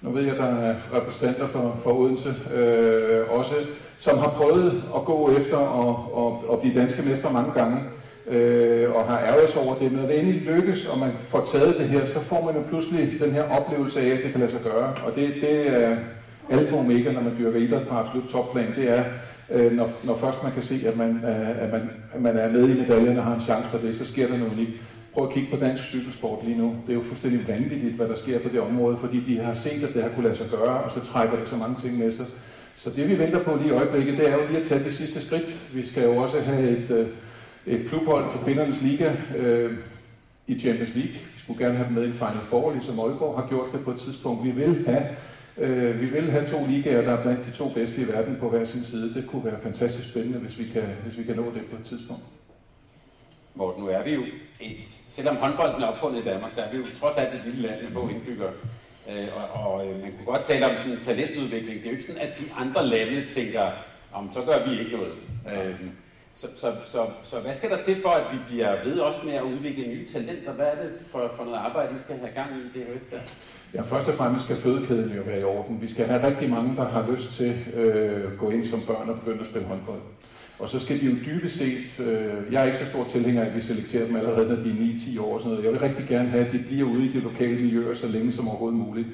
Nu 0.02 0.10
ved 0.10 0.22
jeg, 0.22 0.32
at 0.32 0.38
der 0.38 0.46
er 0.46 0.74
repræsentanter 0.94 1.46
for, 1.46 1.78
for 1.82 1.90
Odense 1.90 2.34
øh, 2.54 3.30
også, 3.30 3.54
som 3.98 4.18
har 4.18 4.28
prøvet 4.28 4.82
at 4.96 5.04
gå 5.04 5.30
efter 5.30 5.56
og, 5.56 6.10
og, 6.12 6.44
og 6.48 6.60
blive 6.60 6.80
danske 6.80 7.02
mestre 7.02 7.32
mange 7.32 7.52
gange, 7.52 7.78
øh, 8.28 8.94
og 8.94 9.04
har 9.04 9.18
ærget 9.18 9.50
sig 9.50 9.62
over 9.62 9.74
det. 9.74 9.92
Men 9.92 10.00
når 10.00 10.08
det 10.08 10.18
endelig 10.18 10.42
lykkes, 10.42 10.86
og 10.86 10.98
man 10.98 11.10
får 11.28 11.48
taget 11.52 11.78
det 11.78 11.88
her, 11.88 12.04
så 12.04 12.20
får 12.20 12.44
man 12.44 12.54
jo 12.54 12.62
pludselig 12.68 13.20
den 13.20 13.32
her 13.32 13.42
oplevelse 13.42 14.00
af, 14.00 14.08
at 14.08 14.22
det 14.22 14.30
kan 14.30 14.40
lade 14.40 14.50
sig 14.50 14.60
gøre. 14.60 14.94
Og 15.06 15.16
det, 15.16 15.34
det 15.40 15.68
er 15.82 15.96
alfa 16.50 16.74
og 16.74 16.80
omega, 16.80 17.12
når 17.12 17.20
man 17.20 17.36
dyrker 17.38 17.58
idræt 17.58 17.88
på 17.88 17.94
absolut 17.94 18.28
topplan, 18.30 18.74
det 18.76 18.90
er, 18.90 19.04
øh, 19.50 19.72
når, 19.72 19.90
når 20.04 20.16
først 20.16 20.42
man 20.42 20.52
kan 20.52 20.62
se, 20.62 20.80
at 20.86 20.96
man, 20.96 21.10
øh, 21.10 21.62
at, 21.62 21.72
man, 21.72 21.90
at 22.14 22.20
man 22.20 22.36
er 22.36 22.50
med 22.50 22.68
i 22.68 22.80
medaljen 22.80 23.18
og 23.18 23.24
har 23.24 23.34
en 23.34 23.40
chance 23.40 23.68
for 23.68 23.78
det, 23.78 23.94
så 23.94 24.04
sker 24.04 24.28
der 24.28 24.36
noget 24.36 24.52
unikt. 24.52 24.70
Prøv 25.14 25.26
at 25.26 25.32
kigge 25.32 25.48
på 25.50 25.64
dansk 25.64 25.82
cykelsport 25.84 26.44
lige 26.44 26.58
nu. 26.58 26.76
Det 26.86 26.90
er 26.90 26.94
jo 26.94 27.02
fuldstændig 27.02 27.48
vanvittigt, 27.48 27.94
hvad 27.94 28.08
der 28.08 28.14
sker 28.14 28.38
på 28.38 28.48
det 28.48 28.60
område, 28.60 28.96
fordi 28.96 29.20
de 29.20 29.38
har 29.38 29.54
set, 29.54 29.84
at 29.88 29.94
det 29.94 30.02
har 30.02 30.10
kunne 30.10 30.24
lade 30.24 30.36
sig 30.36 30.46
gøre, 30.50 30.80
og 30.80 30.90
så 30.90 31.00
trækker 31.00 31.36
det 31.36 31.48
så 31.48 31.56
mange 31.56 31.76
ting 31.80 31.98
med 31.98 32.12
sig. 32.12 32.26
Så 32.76 32.90
det 32.90 33.08
vi 33.08 33.18
venter 33.18 33.42
på 33.42 33.56
lige 33.56 33.68
i 33.68 33.70
øjeblikket, 33.70 34.18
det 34.18 34.28
er 34.28 34.32
jo 34.32 34.40
lige 34.48 34.58
at 34.58 34.66
tage 34.66 34.84
det 34.84 34.94
sidste 34.94 35.20
skridt. 35.20 35.74
Vi 35.74 35.86
skal 35.86 36.04
jo 36.04 36.16
også 36.16 36.40
have 36.40 36.70
et, 36.70 36.90
øh, 36.90 37.06
et 37.66 37.88
klubhold 37.88 38.30
for 38.32 38.44
kvindernes 38.44 38.82
liga 38.82 39.12
øh, 39.36 39.78
i 40.46 40.58
Champions 40.58 40.94
League. 40.94 41.12
Vi 41.12 41.40
skulle 41.40 41.64
gerne 41.64 41.76
have 41.76 41.86
dem 41.86 41.94
med 41.94 42.08
i 42.08 42.12
Final 42.12 42.44
Four, 42.44 42.72
ligesom 42.72 43.00
Aalborg 43.00 43.40
har 43.40 43.48
gjort 43.48 43.72
det 43.72 43.84
på 43.84 43.90
et 43.90 44.00
tidspunkt. 44.00 44.44
Vi 44.44 44.50
vil 44.50 44.84
have 44.86 45.06
Øh, 45.58 46.00
vi 46.00 46.06
vil 46.06 46.30
have 46.30 46.46
to 46.46 46.66
ligaer, 46.66 47.02
der 47.02 47.12
er 47.12 47.22
blandt 47.22 47.46
de 47.46 47.50
to 47.50 47.68
bedste 47.68 48.00
i 48.00 48.08
verden 48.08 48.36
på 48.40 48.48
hver 48.50 48.64
sin 48.64 48.84
side. 48.84 49.14
Det 49.14 49.26
kunne 49.26 49.44
være 49.44 49.60
fantastisk 49.62 50.08
spændende, 50.08 50.38
hvis 50.38 50.58
vi 50.58 50.64
kan, 50.72 50.82
hvis 51.04 51.18
vi 51.18 51.24
kan 51.24 51.36
nå 51.36 51.44
det 51.54 51.62
på 51.70 51.76
et 51.76 51.84
tidspunkt. 51.84 52.22
Morten, 53.54 53.82
nu 53.82 53.88
er 53.90 54.02
vi 54.02 54.10
jo, 54.10 54.22
et, 54.60 54.76
selvom 55.08 55.36
håndbolden 55.36 55.82
er 55.82 55.86
opfundet 55.86 56.20
i 56.20 56.24
Danmark, 56.24 56.50
så 56.50 56.60
er 56.60 56.70
vi 56.70 56.76
jo 56.76 56.84
trods 57.00 57.16
alt 57.16 57.34
et 57.34 57.40
lille 57.44 57.68
land 57.68 57.82
med 57.82 57.90
få 57.90 58.08
indbyggere. 58.08 58.52
Øh, 59.10 59.28
og, 59.36 59.64
og 59.64 59.86
øh, 59.86 60.02
man 60.02 60.12
kunne 60.16 60.26
godt 60.26 60.42
tale 60.42 60.66
om 60.66 60.76
sådan 60.76 60.92
en 60.92 60.98
talentudvikling. 60.98 61.78
Det 61.78 61.86
er 61.86 61.90
jo 61.90 61.96
ikke 61.96 62.04
sådan, 62.04 62.22
at 62.22 62.38
de 62.38 62.44
andre 62.56 62.86
lande 62.86 63.26
tænker, 63.28 63.70
om 64.12 64.32
så 64.32 64.40
gør 64.40 64.68
vi 64.68 64.78
ikke 64.80 64.96
noget. 64.96 65.12
Øh, 65.52 65.80
så, 66.36 66.46
så, 66.56 66.72
så, 66.84 66.98
så 67.22 67.40
hvad 67.40 67.54
skal 67.54 67.70
der 67.70 67.82
til 67.82 67.96
for, 68.02 68.08
at 68.08 68.24
vi 68.32 68.38
bliver 68.48 68.84
ved 68.84 68.98
også 68.98 69.18
med 69.24 69.32
at 69.32 69.42
udvikle 69.42 69.86
nye 69.86 70.06
talenter? 70.06 70.52
Hvad 70.52 70.66
er 70.66 70.82
det 70.82 70.90
for, 71.10 71.32
for 71.36 71.44
noget 71.44 71.58
arbejde, 71.58 71.92
vi 71.92 71.98
skal 71.98 72.16
have 72.18 72.30
gang 72.34 72.50
i 72.50 72.78
det 72.78 72.86
efter? 72.96 73.32
Ja, 73.74 73.82
først 73.82 74.08
og 74.08 74.14
fremmest 74.14 74.44
skal 74.44 74.56
fødekæden 74.56 75.12
jo 75.16 75.22
være 75.22 75.40
i 75.40 75.44
orden. 75.44 75.80
Vi 75.80 75.88
skal 75.88 76.06
have 76.06 76.26
rigtig 76.26 76.50
mange, 76.50 76.76
der 76.76 76.88
har 76.88 77.06
lyst 77.12 77.32
til 77.32 77.64
øh, 77.74 77.94
at 77.94 78.22
øh, 78.22 78.38
gå 78.38 78.50
ind 78.50 78.66
som 78.66 78.80
børn 78.80 79.08
og 79.08 79.20
begynde 79.20 79.40
at 79.40 79.46
spille 79.46 79.68
håndbold. 79.68 80.00
Og 80.58 80.68
så 80.68 80.80
skal 80.80 81.00
de 81.00 81.06
jo 81.06 81.16
dybest 81.26 81.58
set, 81.58 82.06
øh, 82.06 82.52
jeg 82.52 82.62
er 82.62 82.66
ikke 82.66 82.78
så 82.78 82.86
stor 82.86 83.04
tilhænger 83.04 83.42
af, 83.42 83.46
at 83.46 83.54
vi 83.54 83.60
selekterer 83.60 84.06
dem 84.06 84.16
allerede, 84.16 84.48
når 84.48 84.56
de 84.56 84.70
er 84.70 85.18
9-10 85.18 85.20
år 85.20 85.34
og 85.34 85.40
sådan 85.40 85.50
noget. 85.50 85.64
Jeg 85.64 85.72
vil 85.72 85.80
rigtig 85.80 86.06
gerne 86.08 86.28
have, 86.28 86.46
at 86.46 86.52
de 86.52 86.58
bliver 86.58 86.88
ude 86.88 87.06
i 87.06 87.12
de 87.12 87.20
lokale 87.20 87.56
miljøer 87.56 87.94
så 87.94 88.08
længe 88.08 88.32
som 88.32 88.48
overhovedet 88.48 88.78
muligt. 88.78 89.08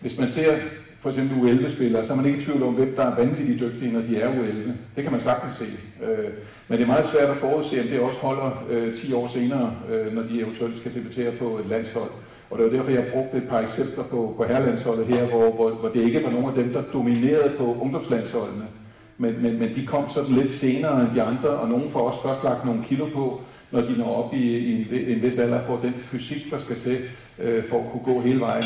Hvis 0.00 0.18
man 0.18 0.28
ser 0.28 0.56
for 1.06 1.10
eksempel 1.10 1.36
U11-spillere, 1.36 2.06
så 2.06 2.12
er 2.12 2.16
man 2.16 2.26
ikke 2.26 2.38
i 2.38 2.44
tvivl 2.44 2.62
om, 2.62 2.74
hvem 2.74 2.94
der 2.96 3.02
er 3.02 3.16
vanvittigt 3.16 3.60
dygtige, 3.60 3.92
når 3.92 4.00
de 4.00 4.20
er 4.20 4.30
U11. 4.30 4.70
Det 4.96 5.02
kan 5.02 5.12
man 5.12 5.20
sagtens 5.20 5.52
se. 5.52 5.64
Øh, 6.02 6.30
men 6.68 6.78
det 6.78 6.82
er 6.82 6.86
meget 6.86 7.06
svært 7.06 7.30
at 7.30 7.36
forudse, 7.36 7.80
om 7.80 7.86
det 7.86 8.00
også 8.00 8.18
holder 8.18 8.64
øh, 8.70 8.96
10 8.96 9.12
år 9.12 9.26
senere, 9.26 9.72
øh, 9.92 10.14
når 10.14 10.22
de 10.22 10.40
eventuelt 10.40 10.78
skal 10.78 10.94
debattere 10.94 11.32
på 11.32 11.58
et 11.58 11.66
landshold. 11.66 12.10
Og 12.50 12.58
det 12.58 12.66
var 12.66 12.72
derfor, 12.72 12.90
jeg 12.90 13.06
brugte 13.12 13.36
et 13.36 13.48
par 13.48 13.58
eksempler 13.60 14.04
på, 14.04 14.34
på 14.36 14.44
herrelandsholdet 14.44 15.06
her, 15.06 15.26
hvor, 15.26 15.52
hvor, 15.52 15.70
hvor 15.70 15.88
det 15.88 16.02
ikke 16.02 16.24
var 16.24 16.30
nogen 16.30 16.46
af 16.46 16.54
dem, 16.54 16.72
der 16.72 16.82
dominerede 16.92 17.52
på 17.58 17.76
ungdomslandsholdene. 17.80 18.64
Men, 19.18 19.42
men, 19.42 19.58
men 19.58 19.74
de 19.74 19.86
kom 19.86 20.08
sådan 20.08 20.34
lidt 20.34 20.50
senere 20.50 21.00
end 21.00 21.10
de 21.14 21.22
andre, 21.22 21.48
og 21.48 21.68
nogen 21.68 21.90
får 21.90 22.00
også 22.00 22.22
først 22.22 22.44
lagt 22.44 22.64
nogle 22.64 22.84
kilo 22.84 23.06
på, 23.14 23.40
når 23.70 23.80
de 23.80 23.98
når 23.98 24.24
op 24.24 24.34
i, 24.34 24.58
i 24.58 24.72
en, 24.80 25.16
en 25.16 25.22
vis 25.22 25.38
alder, 25.38 25.60
for 25.60 25.78
den 25.82 25.94
fysik, 25.96 26.50
der 26.50 26.58
skal 26.58 26.76
til 26.76 26.98
øh, 27.38 27.64
for 27.64 27.78
at 27.78 27.90
kunne 27.92 28.14
gå 28.14 28.20
hele 28.20 28.40
vejen. 28.40 28.64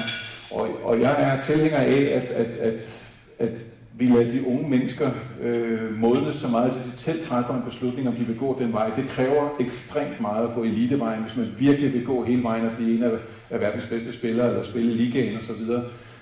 Og, 0.50 0.68
og 0.84 1.00
jeg 1.00 1.16
er 1.18 1.42
tilhænger 1.42 1.78
af, 1.78 2.22
at, 2.22 2.22
at, 2.22 2.46
at, 2.58 3.04
at 3.38 3.52
vi 4.00 4.06
lader 4.06 4.30
de 4.30 4.46
unge 4.46 4.70
mennesker 4.70 5.10
øh, 5.42 6.00
modnes 6.00 6.36
så 6.36 6.48
meget, 6.48 6.66
at 6.70 6.74
de 6.74 6.98
selv 6.98 7.26
træffer 7.26 7.54
en 7.54 7.62
beslutning, 7.62 8.08
om 8.08 8.14
de 8.14 8.24
vil 8.24 8.38
gå 8.38 8.56
den 8.58 8.72
vej. 8.72 8.90
Det 8.96 9.08
kræver 9.08 9.56
ekstremt 9.60 10.20
meget 10.20 10.48
at 10.48 10.54
gå 10.54 10.64
elitevejen, 10.64 11.22
hvis 11.22 11.36
man 11.36 11.46
virkelig 11.58 11.92
vil 11.92 12.06
gå 12.06 12.24
hele 12.24 12.42
vejen 12.42 12.66
og 12.66 12.72
blive 12.76 12.96
en 12.96 13.02
af, 13.02 13.10
af 13.50 13.60
verdens 13.60 13.86
bedste 13.86 14.12
spillere, 14.12 14.48
eller 14.48 14.62
spille 14.62 14.94
ligaen 14.94 15.36
osv. 15.36 15.70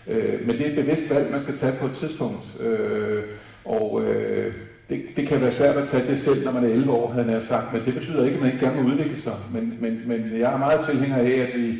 Øh, 0.08 0.46
men 0.46 0.58
det 0.58 0.66
er 0.66 0.70
et 0.70 0.76
bevidst 0.76 1.10
valg, 1.10 1.30
man 1.30 1.40
skal 1.40 1.56
tage 1.56 1.72
på 1.80 1.86
et 1.86 1.92
tidspunkt. 1.92 2.60
Øh, 2.60 3.22
og 3.64 4.04
øh, 4.04 4.54
det, 4.90 5.02
det 5.16 5.28
kan 5.28 5.40
være 5.40 5.52
svært 5.52 5.76
at 5.76 5.88
tage 5.88 6.06
det 6.06 6.20
selv, 6.20 6.44
når 6.44 6.52
man 6.52 6.64
er 6.64 6.68
11 6.68 6.92
år, 6.92 7.12
havde 7.12 7.32
jeg 7.32 7.42
sagt, 7.42 7.72
men 7.72 7.82
det 7.84 7.94
betyder 7.94 8.24
ikke, 8.24 8.34
at 8.34 8.42
man 8.42 8.52
ikke 8.52 8.64
gerne 8.64 8.82
må 8.82 8.88
udvikle 8.88 9.20
sig. 9.20 9.34
Men, 9.52 9.78
men, 9.80 10.02
men 10.06 10.38
jeg 10.38 10.52
er 10.52 10.58
meget 10.58 10.84
tilhænger 10.84 11.16
af, 11.16 11.48
at 11.48 11.60
vi 11.60 11.78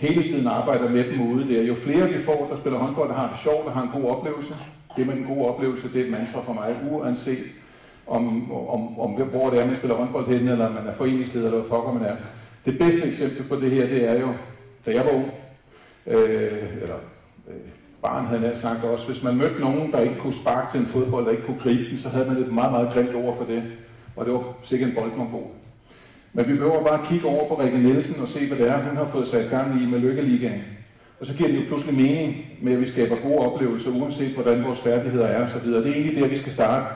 hele 0.00 0.22
tiden 0.22 0.46
arbejder 0.46 0.88
med 0.88 1.04
dem 1.04 1.20
ude 1.20 1.54
der. 1.54 1.62
Jo 1.62 1.74
flere 1.74 2.08
vi 2.08 2.18
får, 2.18 2.48
der 2.50 2.56
spiller 2.56 2.78
håndbold, 2.78 3.08
der 3.08 3.14
har 3.14 3.28
det 3.28 3.38
sjovt 3.42 3.66
og 3.66 3.72
har 3.72 3.82
en 3.82 4.02
god 4.02 4.10
oplevelse, 4.10 4.54
det 4.96 5.06
med 5.06 5.14
en 5.14 5.24
god 5.24 5.46
oplevelse, 5.46 5.92
det 5.92 6.00
er 6.00 6.04
et 6.04 6.10
mantra 6.10 6.40
for 6.40 6.52
mig, 6.52 6.76
uanset 6.90 7.44
om, 8.06 8.52
om, 8.52 9.00
om 9.00 9.10
hvor 9.10 9.50
det 9.50 9.60
er, 9.60 9.66
man 9.66 9.76
spiller 9.76 9.96
håndbold 9.96 10.26
henne, 10.26 10.52
eller 10.52 10.72
man 10.72 10.86
er 10.86 10.94
foreningsleder, 10.94 11.46
eller 11.46 11.60
hvad 11.60 11.70
pokker 11.70 11.92
man 11.92 12.02
er. 12.02 12.16
Det 12.64 12.78
bedste 12.78 13.08
eksempel 13.08 13.42
på 13.48 13.56
det 13.56 13.70
her, 13.70 13.86
det 13.86 14.08
er 14.08 14.20
jo, 14.20 14.28
da 14.86 14.94
jeg 14.94 15.04
var 15.04 15.12
ung, 15.12 15.30
øh, 16.06 16.82
eller 16.82 16.96
øh, 17.48 17.54
barn 18.02 18.26
havde 18.26 18.42
jeg 18.42 18.56
sagt 18.56 18.84
også, 18.84 19.06
hvis 19.06 19.22
man 19.22 19.36
mødte 19.36 19.60
nogen, 19.60 19.92
der 19.92 20.00
ikke 20.00 20.16
kunne 20.18 20.34
sparke 20.34 20.70
til 20.72 20.80
en 20.80 20.86
fodbold, 20.86 21.24
der 21.24 21.30
ikke 21.30 21.42
kunne 21.42 21.60
gribe 21.62 21.90
den, 21.90 21.98
så 21.98 22.08
havde 22.08 22.26
man 22.26 22.36
et 22.36 22.52
meget, 22.52 22.72
meget 22.72 22.92
grimt 22.92 23.14
ord 23.14 23.36
for 23.36 23.44
det. 23.44 23.62
Og 24.16 24.26
det 24.26 24.34
var 24.34 24.44
sikkert 24.62 24.88
en 24.88 24.94
boldmonopol. 24.94 25.59
Men 26.32 26.48
vi 26.48 26.52
behøver 26.52 26.84
bare 26.84 27.00
at 27.00 27.08
kigge 27.08 27.28
over 27.28 27.48
på 27.48 27.62
Rikke 27.62 27.78
Nielsen 27.78 28.22
og 28.22 28.28
se, 28.28 28.46
hvad 28.48 28.58
det 28.58 28.68
er, 28.68 28.82
hun 28.82 28.96
har 28.96 29.06
fået 29.06 29.26
sat 29.26 29.50
gang 29.50 29.82
i 29.82 29.86
med 29.86 29.98
Lykkeligaen. 29.98 30.62
Og 31.20 31.26
så 31.26 31.34
giver 31.34 31.48
det 31.48 31.56
jo 31.56 31.64
pludselig 31.68 31.94
mening 31.94 32.46
med, 32.62 32.72
at 32.72 32.80
vi 32.80 32.86
skaber 32.86 33.16
gode 33.16 33.38
oplevelser, 33.38 33.90
uanset 33.90 34.34
hvordan 34.34 34.64
vores 34.64 34.80
færdigheder 34.80 35.26
er 35.26 35.44
osv. 35.44 35.66
Det 35.66 35.86
er 35.86 35.92
egentlig 35.92 36.22
der, 36.22 36.28
vi 36.28 36.36
skal 36.36 36.52
starte. 36.52 36.86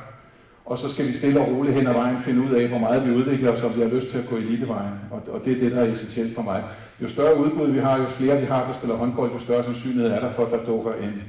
Og 0.65 0.79
så 0.79 0.89
skal 0.89 1.07
vi 1.07 1.13
stille 1.13 1.41
og 1.41 1.49
roligt 1.49 1.75
hen 1.75 1.87
ad 1.87 1.93
vejen 1.93 2.23
finde 2.23 2.43
ud 2.43 2.51
af, 2.51 2.69
hvor 2.69 2.79
meget 2.79 3.07
vi 3.07 3.15
udvikler 3.15 3.53
os, 3.53 3.63
om 3.63 3.77
vi 3.77 3.81
har 3.81 3.89
lyst 3.89 4.11
til 4.11 4.19
at 4.19 4.29
gå 4.29 4.37
elitevejen. 4.37 4.95
Og, 5.11 5.23
og 5.29 5.45
det 5.45 5.53
er 5.53 5.61
det, 5.61 5.73
der 5.73 5.81
er 5.81 5.85
essentielt 5.85 6.35
for 6.35 6.43
mig. 6.43 6.63
Jo 7.03 7.09
større 7.09 7.39
udbud 7.39 7.71
vi 7.71 7.79
har, 7.79 7.99
jo 7.99 8.09
flere 8.09 8.41
vi 8.41 8.47
har, 8.47 8.67
der 8.67 8.73
spiller 8.73 8.97
håndbold, 8.97 9.33
jo 9.33 9.39
større 9.39 9.65
sandsynlighed 9.65 10.11
er 10.11 10.21
der 10.21 10.33
for, 10.33 10.45
at 10.45 10.53
der 10.53 10.65
dukker 10.67 10.93
en 10.93 11.23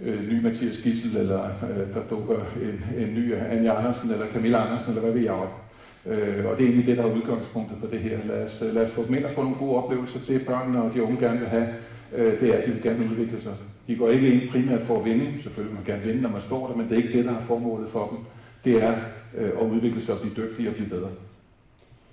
øh, 0.00 0.28
ny 0.28 0.42
Mathias 0.42 0.78
Gissel, 0.78 1.16
eller 1.16 1.44
øh, 1.44 1.94
der 1.94 2.00
dukker 2.10 2.36
en, 2.62 3.04
en 3.06 3.14
ny 3.14 3.34
Anja 3.50 3.78
Andersen, 3.78 4.10
eller 4.10 4.26
Camilla 4.32 4.66
Andersen, 4.66 4.88
eller 4.88 5.02
hvad 5.02 5.12
vi 5.12 5.24
jeg 5.24 5.32
op. 5.32 5.59
Øh, 6.06 6.46
og 6.46 6.56
det 6.56 6.64
er 6.64 6.68
egentlig 6.68 6.86
det, 6.86 6.96
der 6.96 7.02
er 7.02 7.14
udgangspunktet 7.14 7.78
for 7.80 7.86
det 7.86 8.00
her. 8.00 8.18
Lad 8.24 8.44
os, 8.44 8.62
lad 8.62 8.82
os 8.82 8.90
få 8.90 9.06
dem 9.06 9.14
ind 9.14 9.24
og 9.24 9.30
få 9.34 9.42
nogle 9.42 9.58
gode 9.58 9.76
oplevelser. 9.76 10.20
Det 10.28 10.46
børnene 10.46 10.82
og 10.82 10.94
de 10.94 11.02
unge 11.02 11.20
gerne 11.20 11.38
vil 11.38 11.48
have, 11.48 11.68
øh, 12.12 12.40
det 12.40 12.48
er, 12.48 12.58
at 12.58 12.66
de 12.66 12.72
vil 12.72 12.82
gerne 12.82 13.04
udvikle 13.10 13.40
sig. 13.40 13.52
De 13.86 13.96
går 13.96 14.08
ikke 14.08 14.32
ind 14.32 14.50
primært 14.50 14.82
for 14.82 14.98
at 14.98 15.04
vinde. 15.04 15.42
Selvfølgelig 15.42 15.74
man 15.74 15.84
gerne 15.84 16.02
vinde, 16.02 16.22
når 16.22 16.28
man 16.28 16.42
står 16.42 16.66
der, 16.68 16.76
men 16.76 16.88
det 16.88 16.92
er 16.92 17.02
ikke 17.02 17.18
det, 17.18 17.24
der 17.24 17.36
er 17.36 17.40
formålet 17.40 17.90
for 17.90 18.06
dem. 18.08 18.18
Det 18.64 18.82
er 18.82 18.94
øh, 19.36 19.50
at 19.60 19.66
udvikle 19.66 20.02
sig 20.02 20.14
og 20.14 20.20
blive 20.20 20.34
dygtige 20.34 20.68
og 20.68 20.74
blive 20.74 20.88
bedre. 20.88 21.08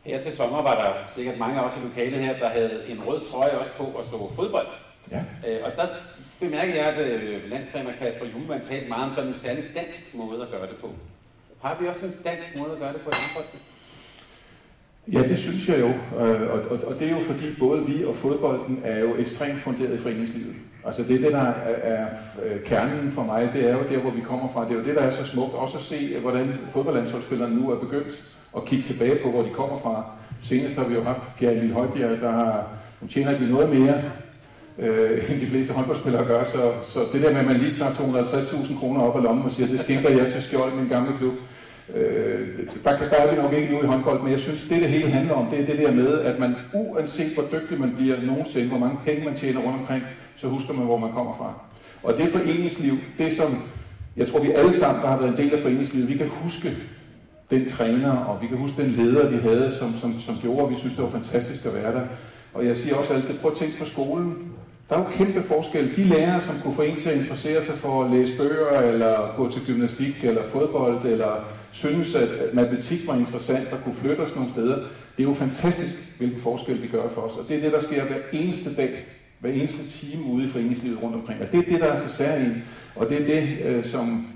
Her 0.04 0.22
til 0.22 0.32
sommer 0.38 0.62
var 0.62 0.76
der 0.76 0.94
sikkert 1.08 1.38
mange 1.40 1.60
af 1.60 1.64
os 1.64 1.78
i 1.78 1.80
lokalet 1.88 2.20
her, 2.20 2.40
der 2.40 2.50
havde 2.50 2.82
en 2.90 3.04
rød 3.08 3.22
trøje 3.32 3.58
også 3.58 3.72
på 3.78 3.98
at 4.00 4.06
stå 4.06 4.32
fodbold. 4.36 4.68
Ja. 5.12 5.24
Øh, 5.48 5.60
og 5.64 5.72
der 5.76 5.88
bemærkede 6.40 6.78
jeg, 6.78 6.86
at 6.86 7.00
øh, 7.08 7.50
landstræner 7.50 7.92
Kasper 8.00 8.26
Juhlmann 8.26 8.64
talte 8.64 8.90
meget 8.90 9.10
om 9.10 9.14
sådan 9.16 9.30
en 9.30 9.36
særlig 9.36 9.64
dansk 9.76 10.14
måde 10.14 10.42
at 10.42 10.52
gøre 10.52 10.68
det 10.68 10.78
på. 10.82 10.90
Har 11.62 11.78
vi 11.82 11.88
også 11.88 12.06
en 12.06 12.16
dansk 12.24 12.56
måde 12.56 12.72
at 12.72 12.80
gøre 12.80 12.94
det 12.94 13.02
på 13.02 13.10
i 13.10 13.14
håndbolden? 13.14 13.60
Ja, 15.14 15.22
det 15.22 15.40
synes 15.40 15.70
jeg 15.70 15.80
jo. 15.80 15.88
Øh, 16.26 16.42
og, 16.42 16.60
og, 16.70 16.80
og 16.88 17.00
det 17.00 17.08
er 17.08 17.12
jo 17.12 17.22
fordi 17.22 17.46
både 17.60 17.86
vi 17.86 18.06
og 18.06 18.16
fodbolden 18.16 18.82
er 18.84 19.00
jo 19.00 19.16
ekstremt 19.18 19.60
funderet 19.60 19.94
i 19.94 19.98
foreningslivet. 19.98 20.56
Altså 20.86 21.04
det, 21.04 21.22
det 21.22 21.32
der 21.32 21.42
er, 21.42 21.54
er 21.84 22.06
øh, 22.46 22.64
kernen 22.66 23.12
for 23.12 23.24
mig, 23.24 23.50
det 23.54 23.70
er 23.70 23.74
jo 23.74 23.84
der, 23.90 23.98
hvor 23.98 24.12
vi 24.12 24.22
kommer 24.22 24.50
fra. 24.54 24.66
Det 24.66 24.72
er 24.72 24.76
jo 24.76 24.84
det, 24.86 24.96
der 24.96 25.02
er 25.02 25.10
så 25.10 25.26
smukt. 25.26 25.54
Også 25.54 25.78
at 25.78 25.84
se, 25.84 26.20
hvordan 26.22 26.54
fodboldlandsholdsspillerne 26.74 27.56
nu 27.56 27.72
er 27.72 27.80
begyndt 27.80 28.24
at 28.58 28.66
kigge 28.66 28.84
tilbage 28.84 29.16
på, 29.24 29.32
hvor 29.32 29.42
de 29.42 29.50
kommer 29.50 29.80
fra. 29.80 30.04
Senest 30.42 30.76
har 30.76 30.84
vi 30.84 30.96
jo 30.96 31.04
haft 31.04 31.20
Pierre 31.38 31.56
Emil 31.56 31.74
Højbjerg, 31.74 32.22
der 32.22 32.32
har 32.32 32.68
Nu 33.02 33.08
tjener 33.08 33.38
de 33.38 33.52
noget 33.52 33.80
mere, 33.80 34.02
øh, 34.80 35.32
end 35.32 35.40
de 35.40 35.48
fleste 35.48 35.74
håndboldspillere 35.74 36.26
gør, 36.26 36.44
så, 36.44 36.72
så 36.88 37.00
det 37.14 37.22
der 37.22 37.32
med, 37.32 37.40
at 37.40 37.46
man 37.46 37.58
lige 37.58 37.74
tager 37.74 37.92
250.000 37.92 38.80
kroner 38.80 39.02
op 39.02 39.18
af 39.18 39.24
lommen 39.24 39.46
og 39.46 39.52
siger, 39.52 39.68
det 39.68 39.80
skænker 39.80 40.10
jeg 40.10 40.32
til 40.32 40.42
skjold 40.42 40.74
min 40.74 40.88
gamle 40.88 41.18
klub, 41.18 41.34
øh, 41.96 42.48
der, 42.84 42.98
der 42.98 43.18
er 43.18 43.36
vi 43.36 43.42
nok 43.42 43.54
ikke 43.54 43.74
nu 43.74 43.84
i 43.84 43.86
håndbold, 43.86 44.22
men 44.22 44.32
jeg 44.32 44.40
synes, 44.40 44.64
det 44.64 44.82
det 44.82 44.90
hele 44.90 45.10
handler 45.10 45.34
om, 45.34 45.48
det 45.52 45.60
er 45.60 45.66
det 45.66 45.78
der 45.78 45.92
med, 45.92 46.20
at 46.20 46.40
man 46.40 46.56
uanset 46.74 47.34
hvor 47.34 47.46
dygtig 47.52 47.80
man 47.80 47.94
bliver 47.96 48.22
nogensinde, 48.22 48.68
hvor 48.68 48.78
mange 48.78 48.98
penge 49.06 49.26
man 49.26 49.36
tjener 49.36 49.62
rundt 49.62 49.80
omkring, 49.80 50.04
så 50.36 50.48
husker 50.48 50.74
man, 50.74 50.86
hvor 50.86 50.98
man 50.98 51.12
kommer 51.12 51.36
fra. 51.38 51.54
Og 52.04 52.18
det 52.18 52.32
foreningsliv, 52.32 52.98
det 53.18 53.34
som 53.34 53.64
jeg 54.18 54.28
tror, 54.28 54.40
vi 54.40 54.52
alle 54.52 54.74
sammen, 54.74 55.02
der 55.02 55.08
har 55.08 55.18
været 55.18 55.32
en 55.32 55.38
del 55.38 55.54
af 55.54 55.62
foreningslivet, 55.62 56.10
vi 56.10 56.18
kan 56.18 56.30
huske 56.30 56.78
den 57.50 57.66
træner, 57.66 58.12
og 58.12 58.42
vi 58.42 58.48
kan 58.48 58.58
huske 58.58 58.82
den 58.82 58.92
leder, 58.92 59.30
vi 59.30 59.38
havde, 59.38 59.72
som, 59.72 59.96
som, 59.96 60.20
som 60.20 60.38
gjorde, 60.42 60.64
at 60.64 60.70
vi 60.70 60.76
synes, 60.76 60.96
det 60.96 61.04
var 61.04 61.10
fantastisk 61.10 61.66
at 61.66 61.74
være 61.74 61.94
der. 61.94 62.06
Og 62.54 62.66
jeg 62.66 62.78
siger 62.78 62.96
også 62.96 63.14
altid, 63.14 63.34
prøv 63.38 63.52
at 63.52 63.58
tænke 63.58 63.78
på 63.78 63.86
skolen. 63.86 64.52
Der 64.90 64.96
er 64.96 65.00
jo 65.00 65.10
kæmpe 65.12 65.44
forskel. 65.44 65.96
De 65.96 66.04
lærere, 66.04 66.42
som 66.42 66.56
kunne 66.64 66.74
få 66.74 66.82
en 66.82 66.96
til 66.96 67.10
at 67.10 67.18
interessere 67.18 67.64
sig 67.64 67.78
for 67.78 68.04
at 68.04 68.12
læse 68.12 68.38
bøger, 68.38 68.80
eller 68.80 69.34
gå 69.36 69.50
til 69.50 69.62
gymnastik, 69.66 70.24
eller 70.24 70.48
fodbold, 70.48 71.06
eller 71.06 71.46
synes, 71.72 72.16
at 72.16 72.30
matematik 72.54 73.08
var 73.08 73.16
interessant 73.16 73.68
og 73.72 73.80
kunne 73.84 73.96
flytte 73.96 74.22
os 74.22 74.36
nogle 74.36 74.50
steder, 74.50 74.76
det 75.18 75.24
er 75.24 75.28
jo 75.28 75.34
fantastisk, 75.34 75.96
hvilken 76.18 76.42
forskel 76.42 76.82
det 76.82 76.92
gør 76.92 77.10
for 77.10 77.22
os. 77.22 77.38
Og 77.38 77.50
det 77.50 77.58
er 77.58 77.62
det, 77.62 77.72
der 77.72 77.80
sker 77.80 78.04
hver 78.04 78.18
eneste 78.34 78.76
dag, 78.76 79.06
hver 79.40 79.52
eneste 79.52 79.90
time 79.90 80.26
ude 80.26 80.46
i 80.46 80.48
foreningslivet 80.48 81.04
rundt 81.04 81.16
omkring. 81.16 81.42
Og 81.42 81.52
det 81.52 81.60
er 81.60 81.72
det, 81.72 81.80
der 81.80 81.88
er 81.88 81.96
så 81.96 82.16
særligt. 82.16 82.56
Og 82.96 83.10
det 83.10 83.22
er 83.22 83.26
det, 83.26 83.58
øh, 83.64 83.86
som, 83.86 84.28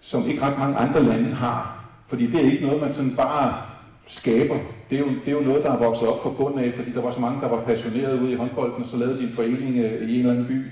som 0.00 0.28
ikke 0.28 0.42
ret 0.42 0.58
mange 0.58 0.76
andre 0.76 1.02
lande 1.02 1.34
har. 1.34 1.84
Fordi 2.08 2.26
det 2.26 2.40
er 2.40 2.50
ikke 2.50 2.66
noget, 2.66 2.80
man 2.80 2.92
sådan 2.92 3.16
bare 3.16 3.62
skaber. 4.06 4.58
Det 4.90 4.96
er, 4.96 5.00
jo, 5.00 5.08
det 5.08 5.28
er 5.28 5.32
jo 5.32 5.40
noget, 5.40 5.62
der 5.62 5.70
er 5.72 5.78
vokset 5.78 6.08
op 6.08 6.22
fra 6.22 6.30
bunden 6.30 6.58
af, 6.64 6.72
fordi 6.74 6.92
der 6.92 7.00
var 7.00 7.10
så 7.10 7.20
mange, 7.20 7.40
der 7.40 7.48
var 7.48 7.62
passionerede 7.62 8.22
ude 8.22 8.32
i 8.32 8.34
håndbolden, 8.34 8.82
og 8.82 8.86
så 8.86 8.96
lavede 8.96 9.18
de 9.18 9.22
en 9.22 9.32
forening 9.32 9.78
øh, 9.78 10.08
i 10.08 10.14
en 10.14 10.18
eller 10.18 10.32
anden 10.32 10.46
by, 10.46 10.64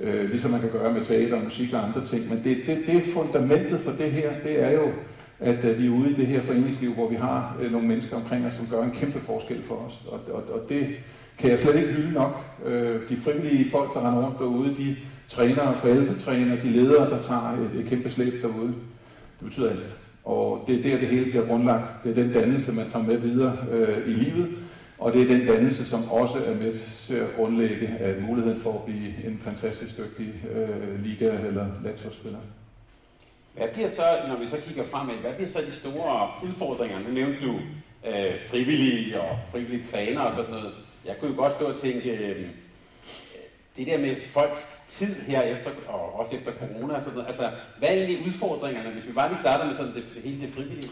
øh, 0.00 0.30
ligesom 0.30 0.50
man 0.50 0.60
kan 0.60 0.70
gøre 0.70 0.92
med 0.92 1.04
teater, 1.04 1.42
musik 1.44 1.72
og 1.72 1.84
andre 1.84 2.04
ting. 2.04 2.28
Men 2.28 2.44
det, 2.44 2.56
det, 2.66 2.78
det 2.86 3.04
fundamentet 3.12 3.80
for 3.80 3.90
det 3.90 4.12
her, 4.12 4.30
det 4.44 4.62
er 4.62 4.70
jo, 4.70 4.88
at 5.40 5.64
øh, 5.64 5.78
vi 5.78 5.86
er 5.86 5.90
ude 5.90 6.10
i 6.10 6.14
det 6.14 6.26
her 6.26 6.40
foreningsliv, 6.40 6.94
hvor 6.94 7.08
vi 7.08 7.16
har 7.16 7.56
øh, 7.62 7.72
nogle 7.72 7.88
mennesker 7.88 8.16
omkring 8.16 8.46
os, 8.46 8.54
som 8.54 8.66
gør 8.66 8.82
en 8.82 8.90
kæmpe 8.90 9.20
forskel 9.20 9.62
for 9.62 9.74
os. 9.74 10.02
Og, 10.08 10.20
og, 10.34 10.42
og 10.52 10.68
det 10.68 10.86
kan 11.38 11.50
jeg 11.50 11.58
slet 11.58 11.76
ikke 11.76 11.92
hylde 11.92 12.12
nok. 12.12 12.44
Øh, 12.64 13.00
de 13.08 13.16
frivillige 13.16 13.70
folk, 13.70 13.94
der 13.94 14.08
render 14.08 14.26
rundt 14.26 14.38
derude, 14.38 14.74
de 14.76 14.96
trænere, 15.28 15.76
forældretræner, 15.76 16.60
de 16.60 16.70
ledere, 16.70 17.10
der 17.10 17.22
tager 17.22 17.52
et, 17.52 17.80
et 17.80 17.86
kæmpe 17.88 18.08
slæb 18.08 18.42
derude. 18.42 18.74
Det 19.40 19.44
betyder 19.44 19.70
alt. 19.70 19.96
Og 20.26 20.64
det 20.66 20.78
er 20.78 20.82
der, 20.82 20.98
det 20.98 21.08
hele 21.08 21.30
bliver 21.30 21.46
grundlagt. 21.46 22.04
Det 22.04 22.10
er 22.10 22.22
den 22.22 22.32
dannelse, 22.32 22.72
man 22.72 22.88
tager 22.88 23.04
med 23.04 23.16
videre 23.16 23.56
øh, 23.70 24.08
i 24.08 24.12
livet, 24.12 24.48
og 24.98 25.12
det 25.12 25.22
er 25.22 25.26
den 25.26 25.46
dannelse, 25.46 25.86
som 25.86 26.10
også 26.10 26.38
er 26.38 26.54
med 26.54 26.72
til 26.72 27.14
at 27.14 27.26
grundlægge 27.36 27.88
at 27.88 28.22
muligheden 28.22 28.60
for 28.60 28.72
at 28.72 28.84
blive 28.84 29.06
en 29.26 29.40
fantastisk 29.44 29.98
dygtig 29.98 30.34
øh, 30.54 31.04
liga- 31.04 31.46
eller 31.46 31.66
landsholdsspiller. 31.84 32.38
Hvad 33.56 33.68
bliver 33.72 33.88
så, 33.88 34.02
når 34.28 34.38
vi 34.38 34.46
så 34.46 34.56
kigger 34.60 34.84
fremad, 34.84 35.14
hvad 35.14 35.32
bliver 35.32 35.48
så 35.48 35.60
de 35.66 35.72
store 35.72 36.28
udfordringer? 36.44 36.98
Nu 36.98 37.10
nævnte 37.14 37.46
du 37.46 37.52
øh, 38.06 38.40
frivillige 38.50 39.20
og 39.20 39.38
frivillige 39.50 39.82
træner 39.82 40.20
og 40.20 40.32
sådan 40.34 40.50
noget. 40.50 40.72
Jeg 41.06 41.14
kunne 41.20 41.30
jo 41.30 41.36
godt 41.36 41.52
stå 41.52 41.64
og 41.64 41.76
tænke, 41.76 42.10
øh, 42.10 42.46
det 43.76 43.86
der 43.86 43.98
med 43.98 44.16
folks 44.30 44.80
tid 44.86 45.14
her 45.14 45.42
efter, 45.42 45.70
og 45.88 46.18
også 46.20 46.36
efter 46.36 46.52
corona 46.52 46.94
og 46.94 47.00
sådan 47.00 47.14
noget, 47.14 47.26
altså, 47.26 47.44
hvad 47.78 47.88
er 47.88 47.92
egentlig 47.92 48.26
udfordringerne, 48.26 48.90
hvis 48.90 49.06
vi 49.08 49.12
bare 49.12 49.28
lige 49.28 49.40
starter 49.40 49.66
med 49.66 49.74
sådan 49.74 49.92
det, 49.94 50.04
hele 50.24 50.40
det 50.40 50.52
frivillige? 50.52 50.90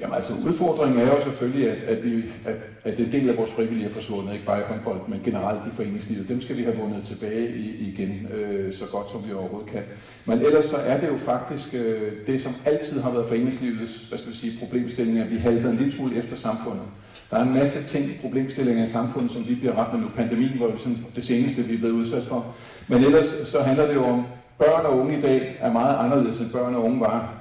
Jamen 0.00 0.14
altså, 0.14 0.32
udfordringen 0.46 1.00
er 1.00 1.14
jo 1.14 1.20
selvfølgelig, 1.20 1.70
at, 1.70 1.82
at, 1.82 2.04
vi, 2.04 2.24
at, 2.44 2.54
at 2.84 2.96
det 2.96 3.12
del 3.12 3.28
af 3.28 3.36
vores 3.36 3.50
frivillige 3.50 3.88
er 3.88 3.92
forsvundet, 3.92 4.32
ikke 4.32 4.46
bare 4.46 4.60
i 4.60 4.64
håndbold, 4.68 5.00
men 5.08 5.20
generelt 5.24 5.60
i 5.66 5.76
foreningslivet. 5.76 6.28
Dem 6.28 6.40
skal 6.40 6.56
vi 6.56 6.62
have 6.62 6.76
vundet 6.76 7.04
tilbage 7.04 7.56
i, 7.56 7.92
igen, 7.92 8.28
øh, 8.34 8.74
så 8.74 8.86
godt 8.86 9.10
som 9.10 9.28
vi 9.28 9.32
overhovedet 9.32 9.70
kan. 9.70 9.82
Men 10.24 10.38
ellers 10.38 10.64
så 10.64 10.76
er 10.76 11.00
det 11.00 11.08
jo 11.08 11.16
faktisk 11.16 11.74
øh, 11.74 12.12
det, 12.26 12.40
som 12.40 12.52
altid 12.64 13.00
har 13.00 13.10
været 13.10 13.28
foreningslivets 13.28 14.08
hvad 14.08 14.18
skal 14.18 14.32
vi 14.32 14.36
sige, 14.36 14.58
problemstilling, 14.58 15.18
at 15.18 15.30
vi 15.30 15.36
halter 15.36 15.70
en 15.70 15.76
lille 15.76 15.92
smule 15.92 16.16
efter 16.16 16.36
samfundet. 16.36 16.86
Der 17.34 17.40
er 17.40 17.44
en 17.44 17.54
masse 17.54 17.98
ting, 17.98 18.10
problemstillinger 18.20 18.84
i 18.84 18.88
samfundet, 18.88 19.30
som 19.30 19.48
vi 19.48 19.54
bliver 19.54 19.74
ramt 19.74 19.92
med 19.92 20.00
nu. 20.00 20.08
Pandemien 20.16 20.60
var 20.60 20.66
jo 20.66 20.78
sådan 20.78 20.98
det 21.16 21.24
seneste, 21.24 21.62
vi 21.62 21.74
er 21.74 21.78
blevet 21.78 21.94
udsat 21.94 22.22
for. 22.22 22.46
Men 22.88 23.04
ellers 23.04 23.26
så 23.26 23.60
handler 23.60 23.86
det 23.86 23.94
jo 23.94 24.04
om, 24.04 24.24
børn 24.58 24.86
og 24.86 24.98
unge 24.98 25.18
i 25.18 25.20
dag 25.20 25.56
er 25.60 25.72
meget 25.72 25.96
anderledes, 25.98 26.40
end 26.40 26.50
børn 26.50 26.74
og 26.74 26.84
unge 26.84 27.00
var, 27.00 27.34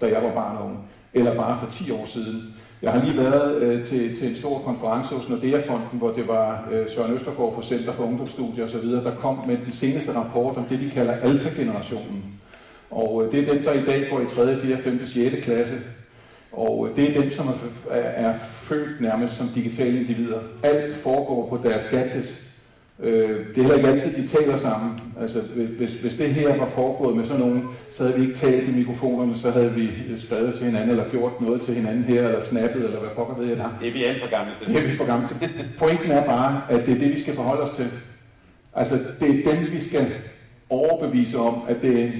da 0.00 0.06
jeg 0.06 0.22
var 0.22 0.30
barn 0.30 0.56
og 0.56 0.64
unge. 0.64 0.78
Eller 1.14 1.34
bare 1.34 1.58
for 1.60 1.70
10 1.70 1.90
år 1.90 2.06
siden. 2.06 2.54
Jeg 2.82 2.92
har 2.92 3.04
lige 3.04 3.16
været 3.16 3.62
øh, 3.62 3.84
til, 3.86 4.18
til 4.18 4.28
en 4.28 4.36
stor 4.36 4.58
konference 4.58 5.14
hos 5.14 5.28
Nordea-fonden, 5.28 5.88
hvor 5.92 6.10
det 6.10 6.28
var 6.28 6.68
øh, 6.72 6.90
Søren 6.90 7.14
Østergaard 7.14 7.54
fra 7.54 7.62
Center 7.62 7.92
for 7.92 8.04
Ungdomsstudier 8.04 8.64
osv., 8.64 8.90
der 8.90 9.14
kom 9.14 9.40
med 9.46 9.56
den 9.56 9.72
seneste 9.72 10.14
rapport 10.14 10.56
om 10.56 10.64
det, 10.64 10.80
de 10.80 10.90
kalder 10.90 11.12
alfa-generationen. 11.12 12.24
Og 12.90 13.24
øh, 13.24 13.32
det 13.32 13.48
er 13.48 13.52
dem, 13.52 13.62
der 13.62 13.72
i 13.72 13.84
dag 13.84 14.06
går 14.10 14.20
i 14.20 14.26
3., 14.26 14.60
4., 14.60 14.78
5., 14.78 15.06
6. 15.06 15.44
klasse, 15.44 15.74
og 16.56 16.88
det 16.96 17.16
er 17.16 17.20
dem, 17.20 17.30
som 17.30 17.48
er, 17.90 17.96
er 17.98 18.34
født 18.52 19.00
nærmest 19.00 19.36
som 19.36 19.48
digitale 19.48 20.00
individer. 20.00 20.38
Alt 20.62 20.96
foregår 20.96 21.48
på 21.48 21.68
deres 21.68 21.88
gadgets. 21.90 22.46
Øh, 23.02 23.46
det 23.46 23.58
er 23.58 23.62
heller 23.62 23.76
ikke 23.76 23.88
altid, 23.88 24.22
de 24.22 24.26
taler 24.26 24.58
sammen. 24.58 25.00
Altså, 25.20 25.42
hvis, 25.78 25.94
hvis 25.94 26.14
det 26.14 26.28
her 26.28 26.56
var 26.56 26.68
foregået 26.68 27.16
med 27.16 27.24
sådan 27.24 27.40
nogen, 27.40 27.64
så 27.92 28.04
havde 28.04 28.18
vi 28.18 28.26
ikke 28.26 28.38
talt 28.38 28.68
i 28.68 28.72
mikrofonerne, 28.72 29.38
så 29.38 29.50
havde 29.50 29.72
vi 29.72 29.90
skrevet 30.16 30.54
til 30.54 30.64
hinanden, 30.64 30.90
eller 30.90 31.10
gjort 31.10 31.40
noget 31.40 31.62
til 31.62 31.74
hinanden 31.74 32.04
her, 32.04 32.26
eller 32.26 32.40
snappet, 32.40 32.84
eller 32.84 33.00
hvad 33.00 33.10
pokker 33.16 33.34
ved 33.38 33.46
jeg 33.46 33.56
der. 33.56 33.76
Det 33.80 33.88
er 33.88 33.92
vi 33.92 34.04
alt 34.04 34.20
for 34.20 34.30
gamle 34.30 34.52
til. 34.58 34.66
Det 34.66 34.84
er 34.84 34.90
vi 34.90 34.96
for 34.96 35.06
gamle 35.06 35.28
til. 35.28 35.36
Pointen 35.78 36.10
er 36.10 36.24
bare, 36.24 36.62
at 36.68 36.86
det 36.86 36.94
er 36.94 36.98
det, 36.98 37.12
vi 37.12 37.20
skal 37.20 37.34
forholde 37.34 37.62
os 37.62 37.70
til. 37.70 37.86
Altså, 38.74 38.98
det 39.20 39.30
er 39.30 39.52
dem, 39.52 39.72
vi 39.72 39.80
skal 39.80 40.06
overbevise 40.70 41.38
om, 41.38 41.62
at 41.68 41.82
det 41.82 42.00
er 42.00 42.04
en 42.04 42.12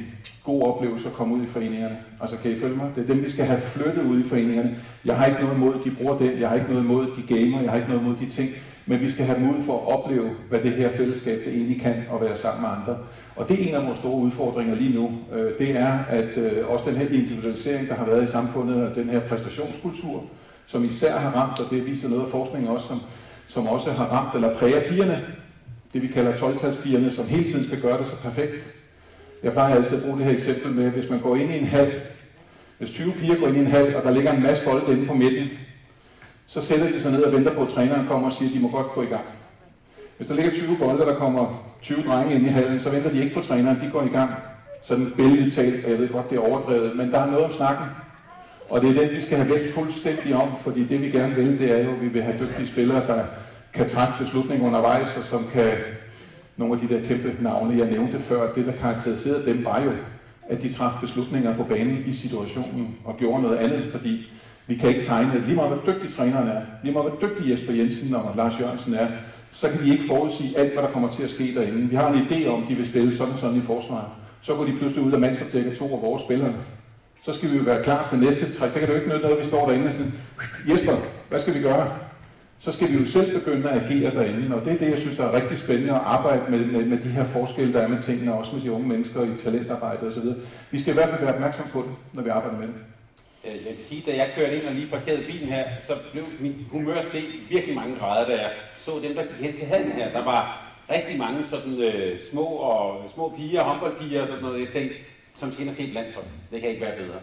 god 0.44 0.62
oplevelse 0.62 1.08
at 1.08 1.14
komme 1.14 1.34
ud 1.34 1.42
i 1.42 1.46
foreningerne. 1.46 1.96
Altså 2.20 2.36
kan 2.36 2.50
I 2.50 2.60
følge 2.60 2.76
mig? 2.76 2.90
Det 2.96 3.02
er 3.02 3.14
dem, 3.14 3.24
vi 3.24 3.30
skal 3.30 3.44
have 3.44 3.60
flyttet 3.60 4.02
ud 4.02 4.20
i 4.20 4.22
foreningerne. 4.22 4.76
Jeg 5.04 5.16
har 5.16 5.26
ikke 5.26 5.40
noget 5.40 5.56
imod, 5.56 5.74
at 5.74 5.84
de 5.84 5.90
bruger 5.90 6.18
det. 6.18 6.40
Jeg 6.40 6.48
har 6.48 6.56
ikke 6.56 6.68
noget 6.68 6.82
imod, 6.82 7.06
at 7.10 7.12
de 7.16 7.34
gamer. 7.34 7.60
Jeg 7.60 7.70
har 7.70 7.76
ikke 7.76 7.88
noget 7.88 8.02
imod 8.02 8.16
de 8.16 8.26
ting. 8.26 8.50
Men 8.86 9.00
vi 9.00 9.10
skal 9.10 9.24
have 9.24 9.40
mulighed 9.40 9.62
for 9.62 9.78
at 9.78 9.98
opleve, 9.98 10.30
hvad 10.48 10.60
det 10.60 10.72
her 10.72 10.90
fællesskab 10.90 11.38
det 11.44 11.54
egentlig 11.54 11.80
kan 11.80 11.94
at 12.14 12.20
være 12.20 12.36
sammen 12.36 12.62
med 12.62 12.70
andre. 12.70 12.98
Og 13.36 13.48
det 13.48 13.62
er 13.62 13.68
en 13.68 13.74
af 13.74 13.86
vores 13.86 13.98
store 13.98 14.16
udfordringer 14.16 14.74
lige 14.74 14.94
nu. 14.94 15.10
Øh, 15.32 15.58
det 15.58 15.70
er, 15.70 15.98
at 16.08 16.36
øh, 16.36 16.68
også 16.68 16.90
den 16.90 16.98
her 16.98 17.08
individualisering, 17.08 17.88
der 17.88 17.94
har 17.94 18.04
været 18.04 18.24
i 18.24 18.26
samfundet, 18.26 18.88
og 18.88 18.94
den 18.94 19.08
her 19.08 19.20
præstationskultur, 19.20 20.24
som 20.66 20.84
især 20.84 21.18
har 21.18 21.30
ramt, 21.30 21.60
og 21.60 21.70
det 21.70 21.86
viser 21.86 22.08
noget 22.08 22.22
af 22.22 22.28
forskningen 22.28 22.70
også, 22.70 22.86
som, 22.86 23.00
som 23.46 23.66
også 23.66 23.92
har 23.92 24.04
ramt 24.04 24.34
eller 24.34 24.54
præger 24.54 24.88
pigerne, 24.88 25.22
det 25.92 26.02
vi 26.02 26.06
kalder 26.06 26.36
12 26.36 26.58
som 27.10 27.26
hele 27.26 27.44
tiden 27.44 27.64
skal 27.64 27.80
gøre 27.80 27.98
det 27.98 28.06
så 28.06 28.16
perfekt. 28.16 28.75
Jeg 29.42 29.52
plejer 29.52 29.74
altid 29.74 29.96
at 29.96 30.02
bruge 30.02 30.18
det 30.18 30.24
her 30.24 30.32
eksempel 30.32 30.72
med, 30.72 30.90
hvis 30.90 31.10
man 31.10 31.20
går 31.20 31.36
ind 31.36 31.50
i 31.50 31.58
en 31.58 31.66
hal, 31.66 31.92
hvis 32.78 32.90
20 32.90 33.12
piger 33.12 33.36
går 33.36 33.46
ind 33.46 33.56
i 33.56 33.60
en 33.60 33.66
hal, 33.66 33.96
og 33.96 34.02
der 34.02 34.10
ligger 34.10 34.32
en 34.32 34.42
masse 34.42 34.64
bolde 34.64 34.92
inde 34.92 35.06
på 35.06 35.14
midten, 35.14 35.48
så 36.46 36.60
sætter 36.60 36.90
de 36.90 37.00
sig 37.00 37.12
ned 37.12 37.22
og 37.22 37.32
venter 37.32 37.54
på, 37.54 37.62
at 37.62 37.68
træneren 37.68 38.06
kommer 38.06 38.26
og 38.26 38.32
siger, 38.32 38.48
at 38.48 38.54
de 38.54 38.60
må 38.60 38.68
godt 38.68 38.92
gå 38.94 39.02
i 39.02 39.06
gang. 39.06 39.24
Hvis 40.16 40.28
der 40.28 40.34
ligger 40.34 40.52
20 40.52 40.76
bolde, 40.76 41.02
der 41.02 41.14
kommer 41.14 41.64
20 41.82 42.02
drenge 42.02 42.34
ind 42.34 42.46
i 42.46 42.48
hallen, 42.48 42.80
så 42.80 42.90
venter 42.90 43.10
de 43.10 43.22
ikke 43.22 43.34
på 43.34 43.40
træneren, 43.40 43.80
de 43.80 43.90
går 43.92 44.02
i 44.02 44.08
gang. 44.08 44.30
Sådan 44.84 45.12
billedet 45.16 45.52
talt, 45.52 45.84
og 45.84 45.90
jeg 45.90 45.98
ved 45.98 46.08
godt, 46.08 46.30
det 46.30 46.36
er 46.36 46.48
overdrevet, 46.48 46.96
men 46.96 47.12
der 47.12 47.18
er 47.18 47.30
noget 47.30 47.44
om 47.44 47.52
snakken. 47.52 47.86
Og 48.68 48.80
det 48.80 48.90
er 48.90 49.06
den, 49.06 49.16
vi 49.16 49.22
skal 49.22 49.38
have 49.38 49.54
væk 49.54 49.74
fuldstændig 49.74 50.34
om, 50.34 50.48
fordi 50.60 50.84
det 50.84 51.02
vi 51.02 51.10
gerne 51.10 51.34
vil, 51.34 51.58
det 51.58 51.70
er 51.70 51.84
jo, 51.84 51.90
at 51.90 52.02
vi 52.02 52.08
vil 52.08 52.22
have 52.22 52.38
dygtige 52.40 52.66
spillere, 52.66 53.06
der 53.06 53.24
kan 53.74 53.88
træffe 53.88 54.14
beslutninger 54.18 54.66
undervejs, 54.66 55.16
og 55.16 55.22
som 55.22 55.44
kan 55.52 55.72
nogle 56.56 56.74
af 56.74 56.80
de 56.80 56.94
der 56.94 57.06
kæmpe 57.08 57.36
navne, 57.40 57.78
jeg 57.78 57.90
nævnte 57.90 58.18
før, 58.18 58.52
det 58.52 58.66
der 58.66 58.72
karakteriserede 58.72 59.46
dem 59.46 59.64
var 59.64 59.82
jo, 59.82 59.90
at 60.48 60.62
de 60.62 60.72
træffede 60.72 61.00
beslutninger 61.00 61.56
på 61.56 61.62
banen 61.62 62.04
i 62.06 62.12
situationen 62.12 62.96
og 63.04 63.16
gjorde 63.16 63.42
noget 63.42 63.56
andet, 63.56 63.84
fordi 63.92 64.26
vi 64.66 64.74
kan 64.74 64.88
ikke 64.88 65.02
tegne, 65.02 65.42
lige 65.46 65.56
meget 65.56 65.70
hvor 65.70 65.92
dygtig 65.92 66.10
træneren 66.10 66.48
er, 66.48 66.60
lige 66.82 66.92
meget 66.92 67.10
hvor 67.10 67.28
dygtig 67.28 67.50
Jesper 67.50 67.72
Jensen 67.72 68.14
og 68.14 68.32
Lars 68.36 68.60
Jørgensen 68.60 68.94
er, 68.94 69.08
så 69.52 69.68
kan 69.68 69.82
de 69.82 69.92
ikke 69.92 70.04
forudsige 70.06 70.58
alt, 70.58 70.72
hvad 70.72 70.82
der 70.82 70.90
kommer 70.90 71.10
til 71.10 71.22
at 71.22 71.30
ske 71.30 71.54
derinde. 71.54 71.88
Vi 71.88 71.96
har 71.96 72.12
en 72.12 72.26
idé 72.30 72.46
om, 72.46 72.62
at 72.62 72.68
de 72.68 72.74
vil 72.74 72.86
spille 72.86 73.16
sådan 73.16 73.36
sådan 73.36 73.56
i 73.56 73.60
forsvaret. 73.60 74.06
Så 74.40 74.54
går 74.54 74.64
de 74.64 74.76
pludselig 74.76 75.04
ud 75.04 75.12
af 75.12 75.20
mandsopdækker 75.20 75.74
to 75.74 75.84
af 75.84 76.02
vores 76.02 76.22
spillere. 76.22 76.52
Så 77.24 77.32
skal 77.32 77.52
vi 77.52 77.56
jo 77.56 77.62
være 77.62 77.82
klar 77.82 78.06
til 78.08 78.18
næste 78.18 78.52
træk. 78.52 78.70
Så 78.70 78.78
kan 78.78 78.88
det 78.88 78.94
jo 78.94 78.98
ikke 78.98 79.08
nytte 79.08 79.22
noget, 79.22 79.36
at 79.36 79.40
vi 79.40 79.48
står 79.48 79.68
derinde 79.68 79.88
og 79.88 79.94
siger, 79.94 80.08
Jesper, 80.68 80.92
hvad 81.28 81.40
skal 81.40 81.54
vi 81.54 81.60
gøre? 81.60 81.90
Så 82.58 82.72
skal 82.72 82.92
vi 82.92 82.98
jo 82.98 83.06
selv 83.06 83.38
begynde 83.38 83.70
at 83.70 83.82
agere 83.82 84.14
derinde. 84.14 84.56
Og 84.56 84.64
det 84.64 84.72
er 84.72 84.78
det, 84.78 84.90
jeg 84.90 84.98
synes, 84.98 85.16
der 85.16 85.24
er 85.24 85.40
rigtig 85.42 85.58
spændende 85.58 85.92
at 85.92 86.00
arbejde 86.04 86.50
med, 86.50 86.64
med, 86.64 86.84
med 86.84 86.98
de 86.98 87.08
her 87.08 87.24
forskelle, 87.24 87.72
der 87.72 87.80
er 87.80 87.88
med 87.88 88.02
tingene, 88.02 88.34
også 88.34 88.54
med 88.54 88.62
de 88.62 88.72
unge 88.72 88.88
mennesker 88.88 89.34
i 89.34 89.36
talentarbejde 89.36 90.06
osv. 90.06 90.24
Vi 90.70 90.78
skal 90.78 90.92
i 90.92 90.94
hvert 90.94 91.08
fald 91.08 91.20
være 91.20 91.34
opmærksom 91.34 91.66
på 91.72 91.82
det, 91.82 91.90
når 92.12 92.22
vi 92.22 92.28
arbejder 92.28 92.58
med 92.58 92.66
det. 92.66 92.74
Øh, 93.44 93.66
jeg 93.66 93.74
kan 93.74 93.82
sige, 93.82 94.02
da 94.06 94.16
jeg 94.16 94.30
kørte 94.36 94.56
ind 94.56 94.66
og 94.66 94.74
lige 94.74 94.90
parkerede 94.90 95.22
bilen 95.22 95.48
her, 95.48 95.64
så 95.80 95.92
blev 96.12 96.24
min 96.40 96.66
humør 96.70 97.00
steg 97.00 97.22
virkelig 97.50 97.74
mange 97.74 97.96
grader, 97.96 98.26
da 98.26 98.32
jeg 98.42 98.50
så 98.78 98.92
dem, 99.02 99.14
der 99.14 99.22
gik 99.22 99.46
hen 99.46 99.56
til 99.56 99.66
handen 99.66 99.92
her. 99.92 100.12
Der 100.12 100.24
var 100.24 100.66
rigtig 100.90 101.18
mange 101.18 101.44
sådan 101.44 101.82
øh, 101.82 102.20
små, 102.30 102.44
og, 102.44 103.10
små 103.10 103.34
piger, 103.36 103.62
håndboldpiger 103.62 104.20
og 104.20 104.26
sådan 104.26 104.42
noget. 104.42 104.60
Jeg 104.60 104.68
tænkte, 104.68 104.96
som 105.34 105.52
skal 105.52 105.62
ind 105.62 105.70
og 105.70 105.76
se 105.76 105.82
et 105.82 105.94
landshold. 105.94 106.26
Det 106.50 106.60
kan 106.60 106.70
ikke 106.70 106.82
være 106.82 106.98
bedre. 106.98 107.20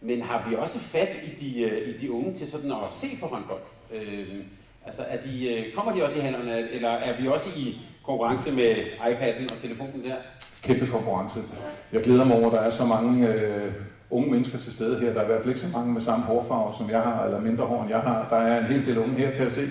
Men 0.00 0.22
har 0.22 0.48
vi 0.48 0.56
også 0.56 0.78
fat 0.78 1.08
i 1.24 1.30
de, 1.44 1.62
øh, 1.62 1.88
i 1.88 1.92
de 1.98 2.12
unge 2.12 2.34
til 2.34 2.50
sådan 2.50 2.72
at 2.72 2.78
se 2.90 3.06
på 3.20 3.26
håndbold? 3.26 3.62
Øh, 3.94 4.28
Altså, 4.86 5.02
er 5.08 5.16
de, 5.26 5.54
øh, 5.54 5.74
kommer 5.74 5.92
de 5.92 6.04
også 6.04 6.18
i 6.18 6.20
hænderne, 6.20 6.70
eller 6.72 6.88
er 6.88 7.20
vi 7.20 7.28
også 7.28 7.48
i 7.56 7.78
konkurrence 8.04 8.52
med 8.52 8.74
iPad'en 8.98 9.54
og 9.54 9.58
telefonen 9.58 10.04
der? 10.04 10.14
Kæmpe 10.62 10.86
konkurrence. 10.86 11.38
Jeg 11.92 12.02
glæder 12.02 12.24
mig 12.24 12.36
over, 12.36 12.46
at 12.46 12.52
der 12.52 12.60
er 12.60 12.70
så 12.70 12.84
mange 12.84 13.28
øh, 13.28 13.72
unge 14.10 14.30
mennesker 14.30 14.58
til 14.58 14.72
stede 14.72 15.00
her. 15.00 15.12
Der 15.12 15.20
er 15.20 15.24
i 15.24 15.26
hvert 15.26 15.40
fald 15.40 15.48
ikke 15.48 15.60
så 15.60 15.68
mange 15.72 15.92
med 15.92 16.00
samme 16.00 16.24
hårfarve, 16.24 16.74
som 16.78 16.90
jeg 16.90 17.00
har, 17.00 17.24
eller 17.24 17.40
mindre 17.40 17.64
hår, 17.64 17.82
end 17.82 17.90
jeg 17.90 18.00
har. 18.00 18.26
Der 18.30 18.36
er 18.36 18.60
en 18.60 18.64
hel 18.64 18.86
del 18.86 18.98
unge 18.98 19.14
her, 19.14 19.30
kan 19.30 19.42
jeg 19.42 19.52
se. 19.52 19.66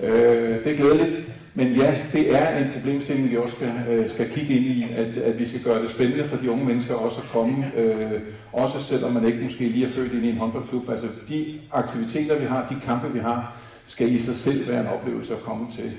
Øh, 0.00 0.64
det 0.64 0.72
er 0.72 0.76
glædeligt. 0.76 1.16
Men 1.54 1.72
ja, 1.72 1.94
det 2.12 2.34
er 2.36 2.58
en 2.58 2.70
problemstilling, 2.74 3.30
vi 3.30 3.36
også 3.36 3.54
skal, 3.56 3.72
øh, 3.90 4.10
skal 4.10 4.30
kigge 4.30 4.54
ind 4.54 4.64
i, 4.64 4.86
at, 4.96 5.16
at 5.16 5.38
vi 5.38 5.46
skal 5.46 5.62
gøre 5.62 5.82
det 5.82 5.90
spændende 5.90 6.28
for 6.28 6.36
de 6.36 6.50
unge 6.50 6.64
mennesker 6.64 6.94
også 6.94 7.20
at 7.20 7.28
komme, 7.32 7.72
øh, 7.76 8.20
også 8.52 8.80
selvom 8.80 9.12
man 9.12 9.26
ikke 9.26 9.42
måske 9.42 9.68
lige 9.68 9.86
er 9.86 9.90
født 9.90 10.12
ind 10.12 10.24
i 10.24 10.30
en 10.30 10.36
håndboldklub. 10.36 10.90
Altså 10.90 11.06
de 11.28 11.60
aktiviteter, 11.72 12.38
vi 12.38 12.46
har, 12.46 12.66
de 12.70 12.76
kampe, 12.86 13.12
vi 13.12 13.18
har, 13.18 13.56
skal 13.86 14.12
i 14.12 14.18
sig 14.18 14.36
selv 14.36 14.68
være 14.68 14.80
en 14.80 14.86
oplevelse 14.86 15.34
at 15.34 15.40
komme 15.40 15.66
til. 15.72 15.92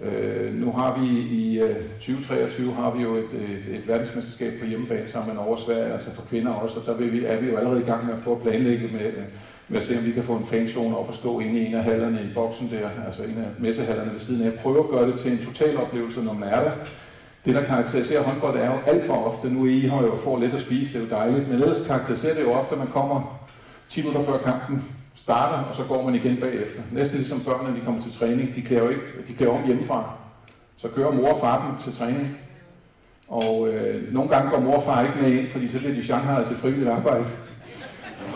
Øh, 0.00 0.54
nu 0.54 0.72
har 0.72 1.00
vi 1.00 1.06
i 1.20 1.60
øh, 1.60 1.76
2023 1.98 2.72
har 2.72 2.90
vi 2.90 3.02
jo 3.02 3.14
et, 3.14 3.24
et, 3.24 3.76
et 3.76 3.88
verdensmesterskab 3.88 4.52
på 4.60 4.66
hjemmebane 4.66 5.08
sammen 5.08 5.28
med 5.28 5.34
Norge 5.42 5.56
og 5.56 5.58
Sverige, 5.58 5.92
altså 5.92 6.14
for 6.14 6.22
kvinder 6.22 6.52
også, 6.52 6.80
og 6.80 6.86
der 6.86 6.94
vil 6.94 7.12
vi, 7.12 7.24
er 7.24 7.40
vi 7.40 7.50
jo 7.50 7.56
allerede 7.56 7.80
i 7.80 7.84
gang 7.84 8.06
med 8.06 8.14
at 8.14 8.20
prøve 8.20 8.36
at 8.36 8.42
planlægge 8.42 8.88
med, 8.92 9.06
øh, 9.06 9.24
med 9.68 9.78
at 9.78 9.82
se, 9.82 9.98
om 9.98 10.04
vi 10.04 10.12
kan 10.12 10.22
få 10.22 10.36
en 10.36 10.46
fanzone 10.46 10.96
op 10.96 11.08
og 11.08 11.14
stå 11.14 11.40
inde 11.40 11.60
i 11.60 11.66
en 11.66 11.74
af 11.74 11.84
hallerne 11.84 12.20
i 12.30 12.34
boksen 12.34 12.70
der, 12.70 12.88
altså 13.06 13.22
en 13.22 13.38
af 13.38 13.48
messehallerne 13.58 14.12
ved 14.12 14.20
siden 14.20 14.46
af. 14.46 14.52
Prøve 14.52 14.78
at 14.78 14.88
gøre 14.90 15.10
det 15.10 15.20
til 15.20 15.32
en 15.32 15.38
total 15.38 15.76
oplevelse, 15.76 16.22
når 16.22 16.32
man 16.32 16.48
er 16.48 16.62
der. 16.62 16.72
Det, 17.44 17.54
der 17.54 17.64
karakteriserer 17.64 18.22
håndbold, 18.22 18.58
er 18.58 18.66
jo 18.66 18.78
alt 18.86 19.04
for 19.04 19.14
ofte, 19.14 19.48
nu 19.48 19.66
I 19.66 19.80
har 19.80 20.02
jo 20.02 20.16
får 20.16 20.40
lidt 20.40 20.54
at 20.54 20.60
spise, 20.60 20.92
det 20.92 20.98
er 20.98 21.04
jo 21.04 21.10
dejligt, 21.10 21.48
men 21.48 21.60
ellers 21.60 21.86
karakteriserer 21.86 22.34
det 22.34 22.42
jo 22.42 22.52
ofte, 22.52 22.72
at 22.72 22.78
man 22.78 22.88
kommer 22.88 23.40
10 23.88 24.02
minutter 24.02 24.22
før 24.22 24.38
kampen, 24.38 24.84
starter, 25.16 25.58
og 25.58 25.76
så 25.76 25.82
går 25.82 26.04
man 26.04 26.14
igen 26.14 26.36
bagefter. 26.36 26.80
Næsten 26.92 27.16
ligesom 27.16 27.40
børnene, 27.40 27.76
de 27.80 27.84
kommer 27.84 28.00
til 28.00 28.12
træning, 28.12 28.54
de 28.54 28.62
klæder, 28.62 28.88
ikke, 28.88 29.02
de 29.28 29.32
klæder 29.32 29.52
om 29.52 29.66
hjemmefra. 29.66 30.10
Så 30.76 30.88
kører 30.88 31.12
mor 31.12 31.28
og 31.28 31.40
far 31.40 31.66
dem 31.66 31.84
til 31.84 31.98
træning. 32.00 32.38
Og 33.28 33.68
øh, 33.68 34.14
nogle 34.14 34.30
gange 34.30 34.50
går 34.50 34.60
mor 34.60 34.76
og 34.76 34.84
far 34.84 35.02
ikke 35.02 35.14
med 35.22 35.38
ind, 35.38 35.50
fordi 35.50 35.68
så 35.68 35.78
bliver 35.78 35.94
de 35.94 36.02
Shanghai 36.04 36.44
til 36.44 36.56
frivilligt 36.56 36.90
arbejde. 36.90 37.24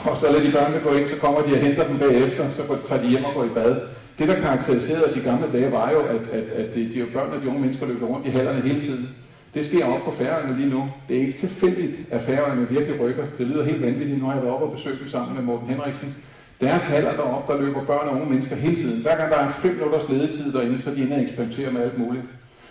Og 0.05 0.17
så 0.17 0.27
lader 0.27 0.45
de 0.45 0.53
børnene 0.53 0.81
gå 0.81 0.93
ind, 0.93 1.09
så 1.09 1.17
kommer 1.17 1.41
de 1.41 1.53
og 1.53 1.59
henter 1.59 1.89
dem 1.89 1.99
bagefter, 1.99 2.51
så 2.51 2.63
tager 2.89 3.03
de 3.03 3.09
hjem 3.09 3.25
og 3.25 3.35
går 3.35 3.45
i 3.45 3.49
bad. 3.49 3.81
Det, 4.19 4.29
der 4.29 4.41
karakteriserede 4.41 5.05
os 5.05 5.17
i 5.17 5.21
gamle 5.21 5.53
dage, 5.53 5.73
var 5.73 5.91
jo, 5.91 6.01
at, 6.01 6.21
at, 6.33 6.45
at 6.45 6.75
de, 6.75 6.81
de 6.95 7.07
børn 7.13 7.31
og 7.33 7.43
de 7.43 7.49
unge 7.49 7.61
mennesker 7.61 7.87
løber 7.87 8.07
rundt 8.07 8.27
i 8.27 8.31
hallerne 8.31 8.61
hele 8.61 8.81
tiden. 8.81 9.09
Det 9.55 9.65
sker 9.65 9.87
op 9.87 10.01
på 10.05 10.11
færøerne 10.11 10.57
lige 10.57 10.71
nu. 10.71 10.91
Det 11.09 11.17
er 11.17 11.21
ikke 11.21 11.39
tilfældigt, 11.39 11.97
at 12.11 12.23
færøerne 12.23 12.69
virkelig 12.69 13.01
rykker. 13.01 13.25
Det 13.39 13.47
lyder 13.47 13.65
helt 13.65 13.83
vanvittigt. 13.83 14.19
Nu 14.19 14.27
har 14.27 14.33
jeg 14.33 14.43
været 14.43 14.55
oppe 14.55 14.67
og 14.67 14.73
besøgt 14.73 15.01
dem 15.01 15.09
sammen 15.09 15.35
med 15.35 15.43
Morten 15.43 15.69
Henriksen. 15.69 16.17
Deres 16.61 16.83
haller 16.83 17.17
deroppe, 17.17 17.53
der 17.53 17.61
løber 17.61 17.85
børn 17.85 18.09
og 18.09 18.15
unge 18.15 18.27
mennesker 18.31 18.57
hele 18.57 18.77
tiden. 18.77 19.03
Hver 19.03 19.17
gang 19.17 19.33
der 19.33 19.39
er 19.39 19.51
fem 19.51 19.75
minutters 19.75 20.09
ledetid 20.09 20.53
derinde, 20.53 20.81
så 20.81 20.91
er 20.91 20.95
de 20.95 21.03
inde 21.03 21.17
og 21.17 21.23
eksperimenterer 21.23 21.73
med 21.73 21.83
alt 21.83 21.99
muligt. 21.99 22.25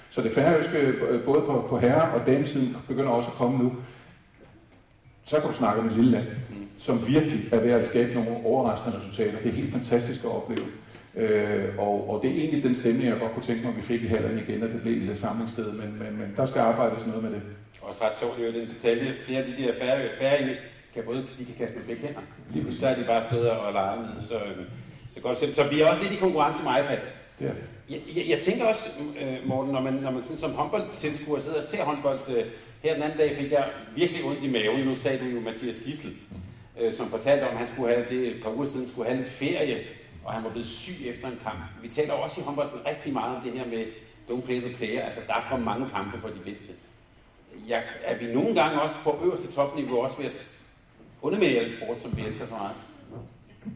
Så 0.10 0.22
det 0.22 0.31
færøske, 0.31 0.93
både 1.25 1.41
på, 1.41 1.65
på 1.69 1.79
herre- 1.79 2.12
og 2.13 2.27
damesiden, 2.27 2.77
begynder 2.88 3.10
også 3.10 3.29
at 3.29 3.36
komme 3.36 3.63
nu. 3.63 3.74
Så 5.25 5.39
kan 5.39 5.50
du 5.50 5.55
snakke 5.55 5.81
om 5.81 5.88
et 5.88 5.96
lille 5.96 6.12
land, 6.12 6.27
som 6.77 7.08
virkelig 7.08 7.53
er 7.53 7.60
ved 7.60 7.72
at 7.72 7.86
skabe 7.86 8.13
nogle 8.13 8.36
overraskende 8.46 8.98
resultater. 8.98 9.38
Det 9.43 9.50
er 9.50 9.55
helt 9.55 9.72
fantastisk 9.72 10.24
at 10.24 10.31
opleve. 10.31 10.65
Øh, 11.15 11.65
og, 11.77 12.10
og 12.10 12.22
det 12.22 12.31
er 12.31 12.36
egentlig 12.36 12.63
den 12.63 12.75
stemning, 12.75 13.10
jeg 13.10 13.19
godt 13.19 13.34
kunne 13.34 13.43
tænke 13.43 13.62
mig, 13.62 13.72
at 13.72 13.77
vi 13.77 13.81
fik 13.81 14.01
i 14.01 14.08
hallerne 14.08 14.43
igen, 14.48 14.63
at 14.63 14.69
det 14.69 14.81
blev 14.81 14.93
et 14.93 15.00
lille 15.00 15.15
samlingssted, 15.15 15.72
men, 15.72 16.00
men, 16.00 16.17
men 16.19 16.34
der 16.38 16.46
skal 16.46 16.60
arbejdes 16.60 17.08
noget 17.08 17.24
med 17.24 17.31
det. 17.31 17.41
Også 17.81 18.03
ret 18.03 18.17
sjovt, 18.19 18.38
det 18.38 18.48
er 18.48 18.51
den 18.51 18.67
detalje. 18.67 19.13
Flere 19.25 19.39
af 19.39 19.46
de 19.46 19.63
der 19.63 19.74
færre, 19.79 20.00
færre 20.19 20.50
kan 21.00 21.13
både 21.13 21.27
de 21.39 21.46
kan 21.46 21.56
kaste 21.58 21.77
med 21.77 21.86
begge 21.86 22.01
hænder. 22.01 22.22
Lige 22.53 22.63
pludselig 22.63 22.88
er 22.88 22.96
de 22.96 23.03
bare 23.03 23.24
stået 23.24 23.50
og 23.51 23.74
leget 23.74 24.00
med. 24.00 24.27
Så, 24.27 24.39
så, 25.13 25.20
godt, 25.20 25.38
så 25.56 25.63
vi 25.72 25.82
er 25.82 25.88
også 25.89 26.03
lidt 26.03 26.13
i 26.13 26.18
konkurrence 26.25 26.63
med 26.63 26.72
iPad. 26.72 26.98
Det 27.39 27.48
er 27.48 27.53
det. 27.53 27.63
Jeg, 27.90 28.00
jeg, 28.16 28.29
jeg 28.29 28.40
tænker 28.40 28.66
også, 28.66 28.90
øh, 29.22 29.48
Morten, 29.48 29.72
når 29.74 29.81
man, 29.81 29.94
når 29.94 30.12
man 30.12 30.24
sådan, 30.24 30.38
som 30.38 30.51
håndboldtilskuer 30.51 31.40
sidder 31.40 31.57
og 31.57 31.64
ser 31.64 31.83
håndbold, 31.83 32.20
øh, 32.27 32.46
her 32.83 32.94
den 32.94 33.03
anden 33.03 33.18
dag 33.18 33.38
fik 33.38 33.51
jeg 33.51 33.70
virkelig 33.96 34.24
ondt 34.24 34.44
i 34.44 34.51
maven. 34.51 34.88
Nu 34.88 34.96
sagde 34.96 35.20
du 35.20 35.25
jo 35.25 35.40
Mathias 35.40 35.79
Gissel, 35.85 36.12
øh, 36.79 36.94
som 36.94 37.09
fortalte 37.09 37.44
om, 37.44 37.51
at 37.51 37.57
han 37.57 37.68
skulle 37.68 37.94
have 37.94 38.05
det 38.09 38.27
et 38.27 38.44
par 38.44 38.50
uger 38.55 38.66
siden, 38.66 38.88
skulle 38.88 39.09
have 39.09 39.20
en 39.20 39.25
ferie, 39.25 39.77
og 40.25 40.33
han 40.33 40.44
var 40.44 40.50
blevet 40.50 40.68
syg 40.68 41.07
efter 41.07 41.27
en 41.27 41.40
kamp. 41.44 41.59
Vi 41.81 41.88
taler 41.88 42.14
også 42.14 42.42
i 42.42 42.44
håndbold 42.44 42.70
rigtig 42.85 43.14
meget 43.14 43.35
om 43.35 43.42
det 43.42 43.51
her 43.51 43.66
med 43.66 43.85
don't 44.29 44.46
play 44.46 44.62
the 44.62 44.77
player. 44.77 45.03
Altså, 45.03 45.20
der 45.27 45.33
er 45.33 45.42
for 45.50 45.57
mange 45.57 45.90
kampe 45.90 46.22
for 46.22 46.27
de 46.27 46.40
bedste. 46.46 46.68
Jeg, 47.68 47.83
er 48.03 48.18
vi 48.18 48.33
nogle 48.33 48.62
gange 48.62 48.81
også 48.81 48.96
på 49.03 49.20
øverste 49.24 49.51
topniveau 49.51 50.00
også 50.00 50.18
ved 50.18 50.25
at 50.25 50.58
undermere 51.22 51.66
en 51.66 51.72
sport, 51.72 52.01
som 52.01 52.18
vi 52.18 52.22
elsker 52.27 52.46
så 52.46 52.53
meget? 52.53 52.75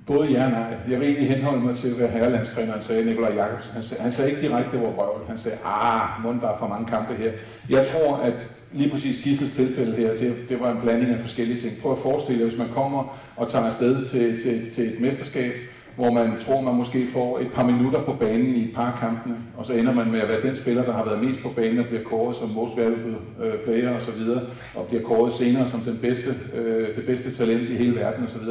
Både 0.07 0.27
ja 0.31 0.45
og 0.45 0.51
nej. 0.51 0.77
Jeg 0.89 0.99
vil 0.99 1.07
egentlig 1.07 1.29
henholde 1.29 1.61
mig 1.63 1.75
til, 1.75 1.93
hvad 1.93 2.07
herrelandstræneren 2.07 2.81
sagde, 2.81 3.05
Nikolaj 3.05 3.33
Jacobsen. 3.35 3.71
Han 3.73 3.83
sagde, 3.83 4.03
han 4.03 4.11
sagde 4.11 4.29
ikke 4.29 4.41
direkte, 4.41 4.77
hvor 4.77 4.89
røv. 4.89 5.27
Han 5.27 5.37
sagde, 5.37 5.57
ah, 5.65 6.23
mund, 6.23 6.41
der 6.41 6.49
er 6.49 6.57
for 6.57 6.67
mange 6.67 6.87
kampe 6.87 7.13
her. 7.13 7.31
Jeg 7.69 7.87
tror, 7.87 8.15
at 8.15 8.33
lige 8.71 8.89
præcis 8.89 9.23
Gissels 9.23 9.53
tilfælde 9.55 9.95
her, 9.97 10.09
det, 10.17 10.35
det 10.49 10.59
var 10.59 10.71
en 10.71 10.81
blanding 10.81 11.11
af 11.11 11.21
forskellige 11.21 11.59
ting. 11.59 11.81
Prøv 11.81 11.91
at 11.91 11.97
forestille 11.97 12.41
jer, 12.41 12.47
hvis 12.47 12.59
man 12.59 12.69
kommer 12.69 13.19
og 13.35 13.51
tager 13.51 13.65
afsted 13.65 14.05
til, 14.05 14.43
til, 14.43 14.71
til 14.71 14.93
et 14.93 14.99
mesterskab, 14.99 15.53
hvor 15.95 16.11
man 16.11 16.33
tror, 16.45 16.61
man 16.61 16.75
måske 16.75 17.07
får 17.13 17.39
et 17.39 17.51
par 17.51 17.65
minutter 17.65 18.01
på 18.01 18.13
banen 18.13 18.55
i 18.55 18.63
et 18.63 18.75
par 18.75 18.97
kampene, 18.99 19.35
og 19.57 19.65
så 19.65 19.73
ender 19.73 19.93
man 19.93 20.11
med 20.11 20.19
at 20.19 20.27
være 20.27 20.41
den 20.41 20.55
spiller, 20.55 20.83
der 20.83 20.93
har 20.93 21.05
været 21.05 21.23
mest 21.23 21.41
på 21.41 21.49
banen 21.49 21.79
og 21.79 21.85
bliver 21.85 22.03
kåret 22.03 22.35
som 22.35 22.49
most 22.49 22.77
valuable 22.77 23.15
øh, 23.43 23.53
player 23.65 23.95
osv., 23.95 24.29
og, 24.29 24.41
og 24.75 24.87
bliver 24.87 25.03
kåret 25.03 25.33
senere 25.33 25.67
som 25.67 25.79
den 25.79 25.97
bedste, 26.01 26.35
øh, 26.53 26.95
det 26.95 27.05
bedste 27.05 27.31
talent 27.31 27.69
i 27.69 27.75
hele 27.75 27.95
verden 27.95 28.23
osv. 28.23 28.47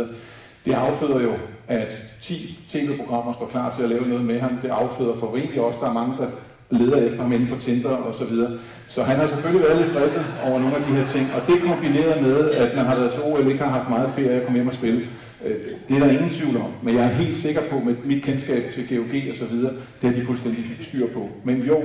Det 0.65 0.73
afføder 0.73 1.21
jo, 1.21 1.33
at 1.69 2.03
10 2.21 2.59
tv-programmer 2.69 3.33
står 3.33 3.47
klar 3.47 3.75
til 3.77 3.83
at 3.83 3.89
lave 3.89 4.09
noget 4.09 4.25
med 4.25 4.41
ham. 4.41 4.59
Det 4.63 4.69
afføder 4.69 5.17
formentlig 5.17 5.61
også, 5.61 5.79
der 5.81 5.89
er 5.89 5.93
mange, 5.93 6.17
der 6.19 6.27
leder 6.71 7.07
efter 7.07 7.23
ham 7.23 7.33
inde 7.33 7.47
på 7.47 7.61
Tinder 7.61 7.91
og 7.91 8.15
så 8.15 8.25
videre. 8.25 8.51
Så 8.89 9.03
han 9.03 9.17
har 9.17 9.27
selvfølgelig 9.27 9.63
været 9.69 9.79
lidt 9.79 9.91
stresset 9.91 10.25
over 10.45 10.59
nogle 10.59 10.77
af 10.77 10.83
de 10.83 10.93
her 10.97 11.07
ting, 11.07 11.31
og 11.35 11.41
det 11.47 11.63
kombineret 11.63 12.23
med, 12.23 12.51
at 12.51 12.77
man 12.77 12.85
har 12.85 12.97
været 12.97 13.13
til 13.13 13.23
OL, 13.23 13.47
ikke 13.47 13.65
har 13.65 13.71
haft 13.71 13.89
meget 13.89 14.11
ferie 14.17 14.37
og 14.41 14.45
komme 14.45 14.59
hjem 14.59 14.69
og 14.69 14.75
spille, 14.75 15.01
Øh, 15.45 15.57
det 15.89 15.97
er 15.97 16.01
der 16.01 16.11
ingen 16.11 16.31
tvivl 16.31 16.57
om. 16.57 16.71
Men 16.83 16.95
jeg 16.95 17.05
er 17.05 17.09
helt 17.09 17.37
sikker 17.37 17.61
på, 17.71 17.79
med 17.79 17.95
mit 18.05 18.25
kendskab 18.25 18.73
til 18.73 18.89
GOG 18.89 19.31
og 19.31 19.37
så 19.37 19.45
videre, 19.45 19.73
det 19.73 20.11
har 20.11 20.21
de 20.21 20.27
fuldstændig 20.27 20.65
styr 20.81 21.09
på. 21.09 21.29
Men 21.45 21.63
jo, 21.63 21.85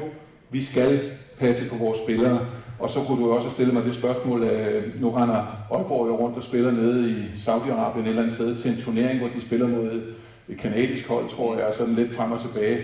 vi 0.50 0.63
skal 0.63 1.00
passe 1.39 1.70
på 1.70 1.76
vores 1.76 2.00
spillere, 2.00 2.46
og 2.80 2.89
så 2.89 3.00
kunne 3.00 3.24
du 3.24 3.32
også 3.32 3.50
stille 3.50 3.74
mig 3.74 3.86
det 3.86 3.93
spørgsmål, 3.93 4.43
at 4.43 4.76
øh, 4.76 5.02
nu 5.02 5.10
render 5.10 5.67
Aalborg 5.72 6.08
jo 6.08 6.17
rundt 6.17 6.38
og 6.38 6.43
spiller 6.43 6.72
nede 6.72 7.12
i 7.12 7.26
Saudi-Arabien 7.36 8.00
et 8.00 8.08
eller 8.08 8.22
andet 8.22 8.36
sted 8.36 8.58
til 8.58 8.72
en 8.72 8.78
turnering, 8.78 9.20
hvor 9.20 9.30
de 9.30 9.41
spiller 9.41 9.67
mod 9.67 10.02
et 10.50 10.58
kanadisk 10.58 11.08
hold, 11.08 11.30
tror 11.30 11.58
jeg, 11.58 11.65
og 11.65 11.74
sådan 11.74 11.96
lidt 11.96 12.13
frem 12.13 12.32
og 12.32 12.41
tilbage. 12.41 12.80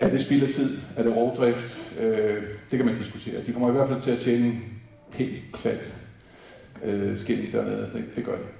Er 0.00 0.10
det 0.10 0.20
spild 0.20 0.42
af 0.42 0.48
tid? 0.48 0.78
Er 0.96 1.02
det 1.02 1.16
rovdrift? 1.16 1.92
Øh, 2.00 2.42
det 2.70 2.76
kan 2.76 2.86
man 2.86 2.96
diskutere. 2.96 3.34
De 3.46 3.52
kommer 3.52 3.68
i 3.68 3.72
hvert 3.72 3.88
fald 3.88 4.00
til 4.00 4.10
at 4.10 4.18
tjene 4.18 4.52
helt 5.12 5.42
klat 5.52 5.94
øh, 6.84 7.18
skæld 7.18 7.52
dernede. 7.52 7.90
Det, 7.92 8.04
det 8.16 8.24
gør 8.24 8.32
de. 8.32 8.57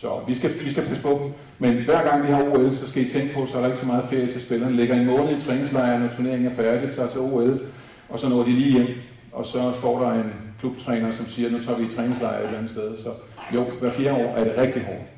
Så 0.00 0.20
vi 0.26 0.34
skal, 0.34 0.50
vi 0.64 0.70
skal 0.70 0.84
passe 0.84 1.02
på 1.02 1.20
dem. 1.22 1.32
Men 1.58 1.84
hver 1.84 2.10
gang 2.10 2.26
vi 2.26 2.32
har 2.32 2.42
OL, 2.42 2.74
så 2.74 2.86
skal 2.88 3.06
I 3.06 3.10
tænke 3.10 3.34
på, 3.34 3.46
så 3.46 3.56
er 3.56 3.60
der 3.60 3.68
ikke 3.68 3.80
så 3.80 3.86
meget 3.86 4.04
ferie 4.10 4.32
til 4.32 4.40
spillerne. 4.40 4.76
Lægger 4.76 4.94
en 4.94 5.06
måned 5.06 5.36
i 5.36 5.40
træningslejren, 5.40 6.02
når 6.02 6.08
turneringen 6.16 6.50
er 6.50 6.54
færdig, 6.54 6.94
tager 6.94 7.08
til 7.08 7.20
OL, 7.20 7.60
og 8.08 8.18
så 8.18 8.28
når 8.28 8.42
de 8.42 8.50
lige 8.50 8.72
hjem. 8.72 8.88
Og 9.32 9.46
så 9.46 9.72
står 9.78 10.02
der 10.02 10.12
en 10.12 10.32
klubtræner, 10.60 11.12
som 11.12 11.26
siger, 11.26 11.50
nu 11.50 11.62
tager 11.62 11.78
vi 11.78 11.86
i 11.86 11.90
træningslejr 11.90 12.38
et 12.38 12.44
eller 12.44 12.58
andet 12.58 12.70
sted. 12.70 12.96
Så 12.96 13.10
jo, 13.54 13.64
hver 13.64 13.90
fire 13.90 14.12
år 14.12 14.34
er 14.36 14.44
det 14.44 14.54
rigtig 14.58 14.82
hårdt. 14.82 15.08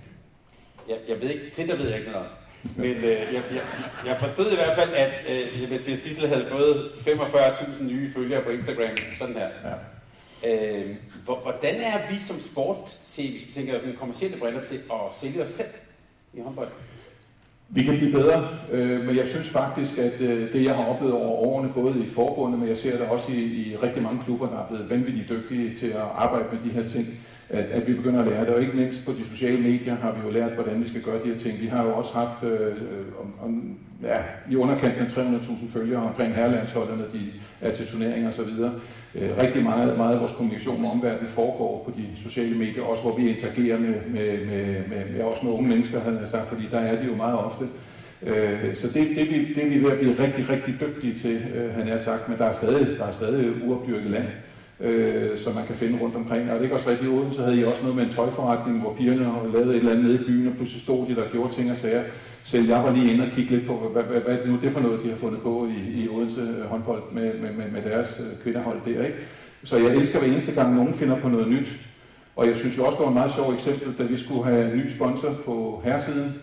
Jeg, 0.88 0.96
jeg 1.08 1.16
ved 1.22 1.30
ikke, 1.30 1.50
Tinder 1.52 1.76
ved 1.76 1.88
jeg 1.88 1.98
ikke 1.98 2.10
noget. 2.10 2.26
Men 2.76 2.96
øh, 2.96 3.04
jeg, 3.04 3.42
jeg, 3.54 3.62
jeg 4.06 4.16
forstod 4.20 4.52
i 4.52 4.54
hvert 4.54 4.76
fald, 4.76 4.90
at 4.94 5.12
øh, 5.28 5.70
Mathias 5.70 6.02
Gissel 6.02 6.28
havde 6.28 6.46
fået 6.50 6.90
45.000 7.06 7.82
nye 7.82 8.10
følgere 8.14 8.42
på 8.42 8.50
Instagram. 8.50 8.96
Sådan 9.18 9.34
her. 9.34 9.48
Ja. 9.64 10.80
Øh, 10.80 10.96
hvordan 11.36 11.74
er 11.74 12.12
vi 12.12 12.18
som 12.18 12.40
sport 12.40 12.98
til, 13.08 13.30
hvis 13.30 13.46
vi 13.46 13.52
tænker 13.52 13.78
sådan 13.78 13.96
kommersielle 13.96 14.38
briller 14.38 14.62
til 14.62 14.74
at 14.76 15.14
sælge 15.20 15.42
os 15.42 15.50
selv 15.50 15.68
i 16.34 16.40
håndbold? 16.40 16.68
Vi 17.72 17.82
kan 17.82 17.96
blive 17.96 18.12
bedre, 18.12 18.48
øh, 18.70 19.06
men 19.06 19.16
jeg 19.16 19.26
synes 19.26 19.48
faktisk, 19.48 19.98
at 19.98 20.20
øh, 20.20 20.52
det 20.52 20.64
jeg 20.64 20.74
har 20.74 20.84
oplevet 20.84 21.14
over 21.14 21.30
årene, 21.30 21.72
både 21.72 22.04
i 22.04 22.08
forbundet, 22.08 22.58
men 22.58 22.68
jeg 22.68 22.78
ser 22.78 22.98
det 22.98 23.08
også 23.08 23.32
i, 23.32 23.42
i 23.42 23.76
rigtig 23.76 24.02
mange 24.02 24.22
klubber, 24.24 24.48
der 24.48 24.58
er 24.62 24.68
blevet 24.68 24.90
vanvittigt 24.90 25.28
dygtige 25.28 25.76
til 25.76 25.86
at 25.86 26.00
arbejde 26.00 26.44
med 26.52 26.70
de 26.70 26.74
her 26.74 26.86
ting, 26.86 27.06
at, 27.50 27.64
at 27.64 27.88
vi 27.88 27.94
begynder 27.94 28.20
at 28.20 28.28
lære 28.28 28.40
det. 28.40 28.54
Og 28.54 28.62
ikke 28.62 28.76
mindst 28.76 29.06
på 29.06 29.12
de 29.12 29.24
sociale 29.24 29.60
medier 29.62 29.96
har 29.96 30.12
vi 30.12 30.20
jo 30.26 30.30
lært, 30.30 30.52
hvordan 30.52 30.82
vi 30.82 30.88
skal 30.88 31.02
gøre 31.02 31.22
de 31.24 31.28
her 31.28 31.38
ting. 31.38 31.60
Vi 31.60 31.66
har 31.66 31.84
jo 31.84 31.94
også 31.94 32.14
haft 32.14 32.44
øh, 32.44 32.60
øh 32.60 33.04
om, 33.20 33.34
om, 33.42 33.78
ja, 34.02 34.18
i 34.50 34.56
underkanten 34.56 35.02
af 35.02 35.06
300.000 35.06 35.72
følgere 35.72 36.02
omkring 36.02 36.34
herrelandsholdene, 36.34 37.04
de 37.12 37.20
er 37.60 37.72
til 37.72 37.86
turneringer 37.86 38.28
osv. 38.28 38.40
Øh, 39.14 39.30
rigtig 39.42 39.62
meget, 39.62 39.96
meget 39.96 40.14
af 40.14 40.20
vores 40.20 40.32
kommunikation 40.32 40.80
med 40.80 40.90
omverdenen 40.90 41.28
foregår 41.28 41.82
på 41.86 41.92
de 41.96 42.22
sociale 42.22 42.58
medier, 42.58 42.82
også 42.82 43.02
hvor 43.02 43.16
vi 43.16 43.30
interagerer 43.30 43.78
med, 43.78 43.94
med, 44.06 44.46
med, 44.46 44.66
med, 44.66 45.12
med 45.12 45.20
også 45.22 45.46
med 45.46 45.52
unge 45.52 45.68
mennesker, 45.68 46.00
havde 46.00 46.18
jeg 46.20 46.28
sagt, 46.28 46.48
fordi 46.48 46.68
der 46.70 46.78
er 46.78 47.02
de 47.02 47.06
jo 47.06 47.14
meget 47.14 47.38
ofte. 47.38 47.64
Øh, 48.22 48.74
så 48.74 48.86
det, 48.86 49.16
det, 49.16 49.30
vi, 49.30 49.54
det 49.54 49.64
er 49.64 49.68
vi 49.68 49.82
ved 49.84 49.90
at 49.90 49.98
blive 49.98 50.18
rigtig, 50.18 50.50
rigtig 50.50 50.74
dygtige 50.80 51.14
til, 51.14 51.42
øh, 51.54 51.74
han 51.74 51.88
har 51.88 51.98
sagt, 51.98 52.28
men 52.28 52.38
der 52.38 52.44
er 52.44 52.52
stadig, 52.52 52.98
der 52.98 53.06
er 53.06 53.10
stadig 53.10 53.68
uopdyrket 53.68 54.10
land 54.10 54.26
øh, 54.80 55.38
som 55.38 55.54
man 55.54 55.66
kan 55.66 55.76
finde 55.76 55.98
rundt 56.00 56.16
omkring. 56.16 56.52
Og 56.52 56.60
det 56.60 56.70
er 56.70 56.74
også 56.74 56.80
også 56.80 56.90
rigtigt, 56.90 57.10
Odense, 57.10 57.36
så 57.36 57.42
havde 57.42 57.60
I 57.60 57.64
også 57.64 57.82
noget 57.82 57.96
med 57.96 58.04
en 58.04 58.10
tøjforretning, 58.10 58.80
hvor 58.80 58.92
pigerne 58.92 59.52
lavede 59.52 59.70
et 59.70 59.76
eller 59.76 59.90
andet 59.90 60.04
nede 60.04 60.14
i 60.14 60.24
byen, 60.26 60.48
og 60.48 60.54
pludselig 60.54 60.82
stod 60.82 61.06
de 61.06 61.14
der 61.14 61.22
og 61.22 61.30
gjorde 61.30 61.54
ting 61.54 61.70
og 61.70 61.76
sager. 61.76 62.02
Selv 62.44 62.68
jeg 62.68 62.82
var 62.84 62.92
lige 62.92 63.12
inde 63.12 63.24
og 63.24 63.30
kigge 63.30 63.50
lidt 63.50 63.66
på, 63.66 63.90
hvad, 63.92 64.02
hvad, 64.02 64.20
hvad 64.20 64.46
nu 64.46 64.58
det 64.62 64.72
for 64.72 64.80
noget, 64.80 65.02
de 65.02 65.08
har 65.08 65.16
fundet 65.16 65.40
på 65.40 65.68
i, 65.68 66.02
i 66.02 66.08
Odense 66.08 66.40
øh, 66.40 66.64
håndbold 66.64 67.02
med, 67.12 67.34
med, 67.34 67.52
med, 67.52 67.70
med 67.72 67.82
deres 67.82 68.20
øh, 68.20 68.42
kvinderhold 68.42 68.78
der. 68.86 69.04
Ikke? 69.04 69.18
Så 69.64 69.76
jeg 69.76 69.96
elsker 69.96 70.18
hver 70.18 70.28
eneste 70.28 70.52
gang, 70.52 70.74
nogen 70.74 70.94
finder 70.94 71.16
på 71.16 71.28
noget 71.28 71.48
nyt. 71.48 71.68
Og 72.36 72.46
jeg 72.46 72.56
synes 72.56 72.78
jo 72.78 72.84
også, 72.84 72.96
det 72.96 73.02
var 73.02 73.10
et 73.10 73.14
meget 73.14 73.32
sjovt 73.32 73.54
eksempel, 73.54 73.94
da 73.98 74.02
vi 74.02 74.16
skulle 74.16 74.44
have 74.44 74.72
en 74.72 74.78
ny 74.78 74.88
sponsor 74.88 75.32
på 75.44 75.82
herresiden, 75.84 76.34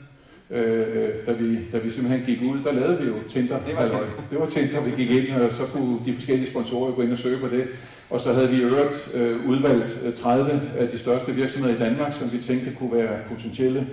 øh, 0.51 1.09
da, 1.27 1.31
vi, 1.31 1.59
da 1.71 1.77
vi 1.77 1.89
simpelthen 1.89 2.25
gik 2.25 2.41
ud, 2.41 2.63
der 2.63 2.71
lavede 2.71 2.97
vi 2.97 3.07
jo 3.07 3.13
Tinder. 3.29 3.59
Det 3.67 3.75
var, 3.75 3.81
altså, 3.81 3.97
det 4.31 4.39
var 4.39 4.45
Tinder, 4.45 4.81
vi 4.81 4.91
gik 5.03 5.11
ind, 5.11 5.35
og 5.35 5.51
så 5.51 5.65
kunne 5.65 5.99
de 6.05 6.13
forskellige 6.13 6.49
sponsorer 6.49 6.91
gå 6.91 7.01
ind 7.01 7.11
og 7.11 7.17
søge 7.17 7.37
på 7.37 7.47
det. 7.47 7.67
Og 8.09 8.19
så 8.19 8.33
havde 8.33 8.49
vi 8.49 8.61
øvrigt 8.61 9.15
øh, 9.15 9.49
udvalgt 9.49 10.15
30 10.15 10.51
øh, 10.51 10.61
af 10.77 10.87
de 10.87 10.99
største 10.99 11.35
virksomheder 11.35 11.75
i 11.75 11.79
Danmark, 11.79 12.13
som 12.13 12.33
vi 12.33 12.37
tænkte 12.37 12.75
kunne 12.79 12.93
være 12.93 13.19
potentielle 13.29 13.87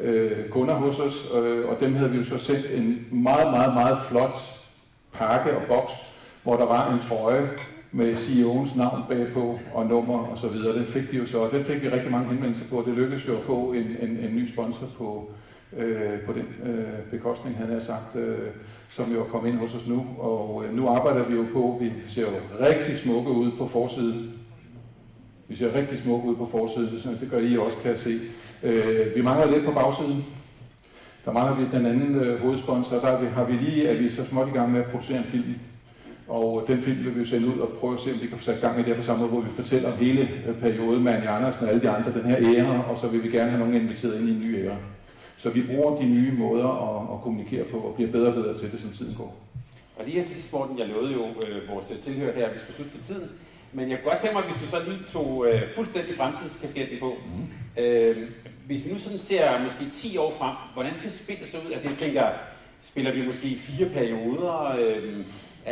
øh, 0.00 0.48
kunder 0.50 0.74
hos 0.74 0.98
os, 0.98 1.26
øh, 1.36 1.68
og 1.68 1.76
dem 1.80 1.94
havde 1.94 2.10
vi 2.10 2.16
jo 2.16 2.24
så 2.24 2.38
sendt 2.38 2.66
en 2.74 3.06
meget, 3.10 3.50
meget, 3.50 3.74
meget 3.74 3.98
flot 4.10 4.38
pakke 5.12 5.56
og 5.56 5.62
boks, 5.68 5.92
hvor 6.42 6.56
der 6.56 6.66
var 6.66 6.92
en 6.92 7.00
trøje 7.00 7.50
med 7.92 8.14
CEO'ens 8.14 8.78
navn 8.78 9.02
bagpå 9.08 9.58
og 9.74 9.86
nummer 9.86 10.18
og 10.18 10.38
så 10.38 10.48
videre. 10.48 10.78
Den 10.78 10.86
fik 10.86 11.10
de 11.10 11.16
jo 11.16 11.26
så, 11.26 11.38
og 11.38 11.50
den 11.50 11.64
fik 11.64 11.82
vi 11.82 11.88
rigtig 11.88 12.10
mange 12.10 12.28
henvendelser 12.28 12.64
på. 12.70 12.82
Det 12.86 12.94
lykkedes 12.94 13.28
jo 13.28 13.36
at 13.36 13.42
få 13.42 13.72
en, 13.72 13.96
en, 14.02 14.08
en 14.08 14.36
ny 14.36 14.48
sponsor 14.48 14.86
på, 14.98 15.30
øh, 15.76 16.20
på 16.26 16.32
den 16.32 16.72
øh, 16.72 17.10
bekostning, 17.10 17.56
han 17.56 17.72
har 17.72 17.80
sagt, 17.80 18.16
øh, 18.16 18.38
som 18.88 19.12
jo 19.12 19.20
er 19.20 19.24
kommet 19.24 19.50
ind 19.50 19.58
hos 19.58 19.74
os 19.74 19.86
nu. 19.86 20.06
Og 20.18 20.64
øh, 20.64 20.76
nu 20.76 20.88
arbejder 20.88 21.24
vi 21.24 21.34
jo 21.34 21.44
på, 21.52 21.78
vi 21.80 21.92
ser 22.08 22.22
jo 22.22 22.28
rigtig 22.60 22.96
smukke 22.96 23.30
ud 23.30 23.50
på 23.58 23.66
forsiden. 23.66 24.32
Vi 25.48 25.56
ser 25.56 25.74
rigtig 25.74 25.98
smukke 25.98 26.28
ud 26.28 26.36
på 26.36 26.46
forsiden, 26.46 27.00
så 27.00 27.08
det 27.20 27.30
gør 27.30 27.38
I 27.38 27.58
også, 27.58 27.76
kan 27.76 27.90
jeg 27.90 27.98
se. 27.98 28.20
Øh, 28.62 29.16
vi 29.16 29.22
mangler 29.22 29.50
lidt 29.50 29.64
på 29.64 29.72
bagsiden. 29.72 30.24
Der 31.24 31.32
mangler 31.32 31.56
vi 31.56 31.76
den 31.76 31.86
anden 31.86 32.14
øh, 32.14 32.40
hovedsponsor, 32.40 32.90
så 32.90 33.06
der 33.06 33.12
har 33.12 33.20
vi, 33.20 33.26
har 33.26 33.44
vi 33.44 33.52
lige, 33.52 33.88
at 33.88 34.00
vi 34.00 34.06
er 34.06 34.10
så 34.10 34.24
småt 34.24 34.48
i 34.48 34.50
gang 34.50 34.72
med 34.72 34.80
at 34.80 34.86
producere 34.86 35.18
en 35.18 35.24
film. 35.24 35.54
Og 36.28 36.64
den 36.68 36.80
film 36.80 37.04
vil 37.04 37.18
vi 37.18 37.24
sende 37.24 37.46
ud 37.46 37.58
og 37.58 37.68
prøve 37.68 37.92
at 37.92 38.00
se, 38.00 38.10
om 38.10 38.22
vi 38.22 38.26
kan 38.26 38.38
få 38.38 38.44
sat 38.44 38.60
gang 38.60 38.80
i 38.80 38.82
det 38.82 38.96
på 38.96 39.02
samme 39.02 39.20
måde, 39.20 39.32
hvor 39.32 39.40
vi 39.40 39.50
fortæller 39.50 39.92
om 39.92 39.98
hele 39.98 40.28
øh, 40.48 40.54
perioden 40.54 41.04
med 41.04 41.12
Anja 41.12 41.36
Andersen 41.36 41.64
og 41.64 41.70
alle 41.70 41.82
de 41.82 41.90
andre, 41.90 42.12
den 42.12 42.30
her 42.30 42.36
ære, 42.54 42.84
og 42.84 42.96
så 42.96 43.08
vil 43.08 43.22
vi 43.22 43.28
gerne 43.28 43.50
have 43.50 43.60
nogen 43.60 43.82
inviteret 43.82 44.20
ind 44.20 44.28
i 44.28 44.32
en 44.32 44.40
ny 44.40 44.64
ære. 44.64 44.76
Så 45.38 45.50
vi 45.50 45.62
bruger 45.62 45.96
de 45.96 46.06
nye 46.06 46.32
måder 46.32 46.68
at, 46.68 47.14
at 47.14 47.22
kommunikere 47.22 47.64
på 47.64 47.78
og 47.78 47.94
bliver 47.94 48.10
bedre 48.10 48.28
og 48.28 48.34
bedre 48.34 48.56
til 48.56 48.72
det, 48.72 48.80
som 48.80 48.92
tiden 48.92 49.14
går. 49.14 49.36
Og 49.96 50.04
lige 50.04 50.18
her 50.18 50.26
til 50.26 50.34
sidst, 50.34 50.52
Morten, 50.52 50.78
jeg 50.78 50.88
lovede 50.88 51.12
jo 51.12 51.26
øh, 51.46 51.68
vores 51.68 51.92
tilhører 52.02 52.34
her, 52.34 52.46
at 52.46 52.54
vi 52.54 52.58
skulle 52.58 52.76
slutte 52.76 52.92
til 52.92 53.02
tiden. 53.04 53.30
Men 53.72 53.90
jeg 53.90 53.98
kunne 53.98 54.10
godt 54.10 54.20
tænke 54.20 54.34
mig, 54.34 54.44
hvis 54.44 54.62
du 54.62 54.66
så 54.70 54.82
lige 54.90 54.98
tog 55.12 55.46
øh, 55.48 55.62
fuldstændig 55.74 56.16
fremtidskasketten 56.16 56.98
på. 57.00 57.16
Mm. 57.26 57.82
Øh, 57.82 58.30
hvis 58.66 58.84
vi 58.84 58.92
nu 58.92 58.98
sådan 58.98 59.18
ser 59.18 59.62
måske 59.62 59.90
10 59.90 60.16
år 60.16 60.34
frem, 60.38 60.54
hvordan 60.74 60.96
ser 60.96 61.10
spillet 61.10 61.46
så 61.46 61.56
ud? 61.66 61.72
Altså 61.72 61.88
jeg 61.88 61.98
tænker, 61.98 62.26
spiller 62.82 63.12
vi 63.12 63.26
måske 63.26 63.56
fire 63.56 63.88
perioder? 63.88 64.76
Øh, 64.78 65.24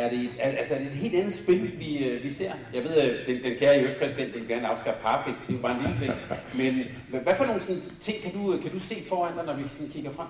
er 0.03 0.09
det, 0.09 0.19
et, 0.19 0.29
altså, 0.39 0.73
er 0.73 0.77
det 0.77 0.87
et 0.87 0.93
helt 0.93 1.15
andet 1.15 1.33
spil, 1.33 1.71
vi, 1.79 1.97
øh, 1.97 2.23
vi 2.23 2.29
ser? 2.29 2.51
Jeg 2.73 2.83
ved, 2.83 2.91
at 2.91 3.13
den, 3.27 3.43
den 3.43 3.53
kære 3.59 3.85
US-præsident 3.85 4.33
vil 4.35 4.47
gerne 4.47 4.67
afskaffe 4.67 4.99
harpix, 5.03 5.41
det 5.41 5.49
er 5.49 5.53
jo 5.53 5.59
bare 5.61 5.75
en 5.77 5.81
lille 5.81 5.99
ting. 5.99 6.13
Men 6.55 6.73
hvad 7.23 7.35
for 7.35 7.45
nogle 7.45 7.61
sådan, 7.61 7.81
ting 8.01 8.17
kan 8.23 8.31
du, 8.31 8.53
øh, 8.53 8.61
kan 8.61 8.71
du 8.71 8.79
se 8.79 8.95
foran 9.09 9.33
dig, 9.37 9.45
når 9.45 9.53
vi 9.53 9.63
sådan 9.69 9.89
kigger 9.93 10.11
frem? 10.11 10.27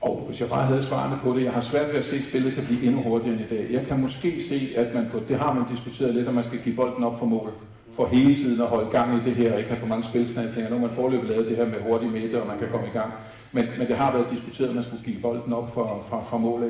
Og 0.00 0.24
hvis 0.28 0.40
jeg 0.40 0.48
bare 0.48 0.66
havde 0.66 0.82
svarene 0.82 1.18
på 1.22 1.38
det, 1.38 1.44
jeg 1.44 1.52
har 1.52 1.60
svært 1.60 1.88
ved 1.88 1.94
at 1.94 2.04
se, 2.04 2.16
at 2.16 2.24
spillet 2.24 2.54
kan 2.54 2.64
blive 2.64 2.82
endnu 2.82 3.02
hurtigere 3.02 3.34
end 3.34 3.44
i 3.44 3.54
dag. 3.54 3.66
Jeg 3.70 3.86
kan 3.86 4.00
måske 4.00 4.42
se, 4.42 4.72
at 4.76 4.94
man 4.94 5.08
på, 5.12 5.22
det 5.28 5.38
har 5.38 5.52
man 5.52 5.64
diskuteret 5.70 6.14
lidt, 6.14 6.28
at 6.28 6.34
man 6.34 6.44
skal 6.44 6.58
give 6.58 6.76
bolden 6.76 7.04
op 7.04 7.18
for 7.18 7.26
mål 7.26 7.52
for 7.92 8.06
hele 8.06 8.36
tiden 8.36 8.60
at 8.60 8.66
holde 8.66 8.90
gang 8.90 9.20
i 9.20 9.24
det 9.24 9.34
her, 9.36 9.52
og 9.52 9.58
ikke 9.58 9.70
have 9.70 9.80
for 9.80 9.86
mange 9.86 10.04
spilsnadsninger. 10.04 10.70
Nu 10.70 10.76
har 10.76 10.86
man 10.86 10.96
forløbet 10.96 11.28
lavet 11.28 11.48
det 11.48 11.56
her 11.56 11.66
med 11.66 11.80
hurtige 11.80 12.10
meter, 12.10 12.40
og 12.40 12.46
man 12.46 12.58
kan 12.58 12.68
komme 12.70 12.86
i 12.86 12.90
gang. 12.90 13.12
Men, 13.52 13.66
men 13.78 13.88
det 13.88 13.96
har 13.96 14.12
været 14.12 14.30
diskuteret, 14.30 14.68
at 14.68 14.74
man 14.74 14.84
skulle 14.84 15.04
give 15.04 15.20
bolden 15.22 15.52
op 15.52 15.74
for, 15.74 16.06
fra, 16.08 16.22
fra 16.22 16.38
mål 16.38 16.62
af. 16.62 16.68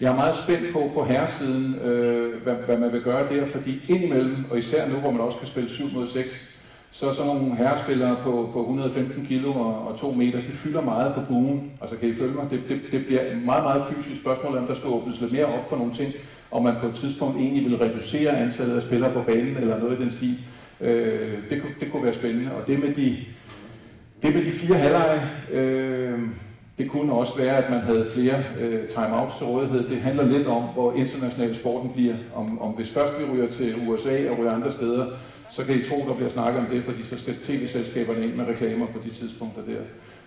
Jeg 0.00 0.12
er 0.12 0.16
meget 0.16 0.34
spændt 0.34 0.72
på 0.72 0.90
på 0.94 1.04
herresiden, 1.04 1.74
øh, 1.74 2.42
hvad, 2.42 2.54
hvad 2.54 2.78
man 2.78 2.92
vil 2.92 3.02
gøre 3.02 3.34
der, 3.34 3.46
fordi 3.46 3.80
indimellem, 3.88 4.44
og 4.50 4.58
især 4.58 4.88
nu, 4.88 4.94
hvor 4.94 5.10
man 5.10 5.20
også 5.20 5.38
kan 5.38 5.46
spille 5.46 5.68
7 5.68 5.84
mod 5.94 6.06
6, 6.06 6.58
så 6.90 7.14
sådan 7.14 7.32
nogle 7.36 7.56
herrespillere 7.56 8.16
på, 8.22 8.50
på 8.52 8.60
115 8.60 9.26
kilo 9.26 9.52
og, 9.52 9.88
og 9.88 9.98
2 9.98 10.10
meter, 10.10 10.38
de 10.40 10.52
fylder 10.52 10.80
meget 10.82 11.14
på 11.14 11.20
buen. 11.28 11.72
Altså 11.80 11.96
kan 11.96 12.08
I 12.08 12.14
følge 12.14 12.34
mig? 12.34 12.50
Det, 12.50 12.60
det, 12.68 12.80
det 12.92 13.06
bliver 13.06 13.22
et 13.22 13.42
meget, 13.44 13.64
meget 13.64 13.82
fysisk 13.90 14.20
spørgsmål, 14.20 14.56
om 14.56 14.66
der 14.66 14.74
skal 14.74 14.88
åbnes 14.88 15.20
lidt 15.20 15.32
mere 15.32 15.46
op 15.46 15.68
for 15.68 15.76
nogle 15.76 15.92
ting, 15.94 16.12
og 16.50 16.62
man 16.62 16.74
på 16.80 16.86
et 16.86 16.94
tidspunkt 16.94 17.36
egentlig 17.36 17.64
vil 17.64 17.78
reducere 17.78 18.38
antallet 18.38 18.76
af 18.76 18.82
spillere 18.82 19.12
på 19.12 19.22
banen, 19.22 19.56
eller 19.56 19.78
noget 19.78 19.98
i 19.98 20.02
den 20.02 20.10
stil. 20.10 20.38
Øh, 20.80 21.38
det, 21.50 21.62
det 21.80 21.92
kunne 21.92 22.04
være 22.04 22.12
spændende. 22.12 22.52
Og 22.52 22.66
det 22.66 22.78
med 22.78 22.94
de, 22.94 23.16
det 24.22 24.34
med 24.34 24.44
de 24.44 24.50
fire 24.50 24.76
halvleje, 24.76 25.30
øh, 25.52 26.18
det 26.78 26.90
kunne 26.90 27.12
også 27.12 27.36
være, 27.36 27.56
at 27.56 27.70
man 27.70 27.80
havde 27.80 28.10
flere 28.14 28.44
øh, 28.60 28.88
timeouts 28.88 29.36
til 29.36 29.46
rådighed. 29.46 29.88
Det 29.88 30.00
handler 30.00 30.26
lidt 30.26 30.46
om, 30.46 30.62
hvor 30.62 30.92
international 30.92 31.56
sporten 31.56 31.90
bliver. 31.92 32.14
Om, 32.34 32.62
om 32.62 32.70
hvis 32.70 32.90
først 32.90 33.12
vi 33.18 33.24
ryger 33.32 33.48
til 33.48 33.74
USA 33.88 34.30
og 34.30 34.38
ryger 34.38 34.52
andre 34.52 34.72
steder, 34.72 35.06
så 35.50 35.64
kan 35.64 35.78
I 35.78 35.82
tro, 35.82 35.96
der 36.08 36.14
bliver 36.14 36.28
snakket 36.28 36.60
om 36.60 36.66
det, 36.66 36.84
fordi 36.84 37.02
så 37.02 37.18
skal 37.18 37.34
tv-selskaberne 37.34 38.24
ind 38.24 38.34
med 38.34 38.46
reklamer 38.46 38.86
på 38.86 38.98
de 39.04 39.10
tidspunkter 39.10 39.62
der. 39.62 39.80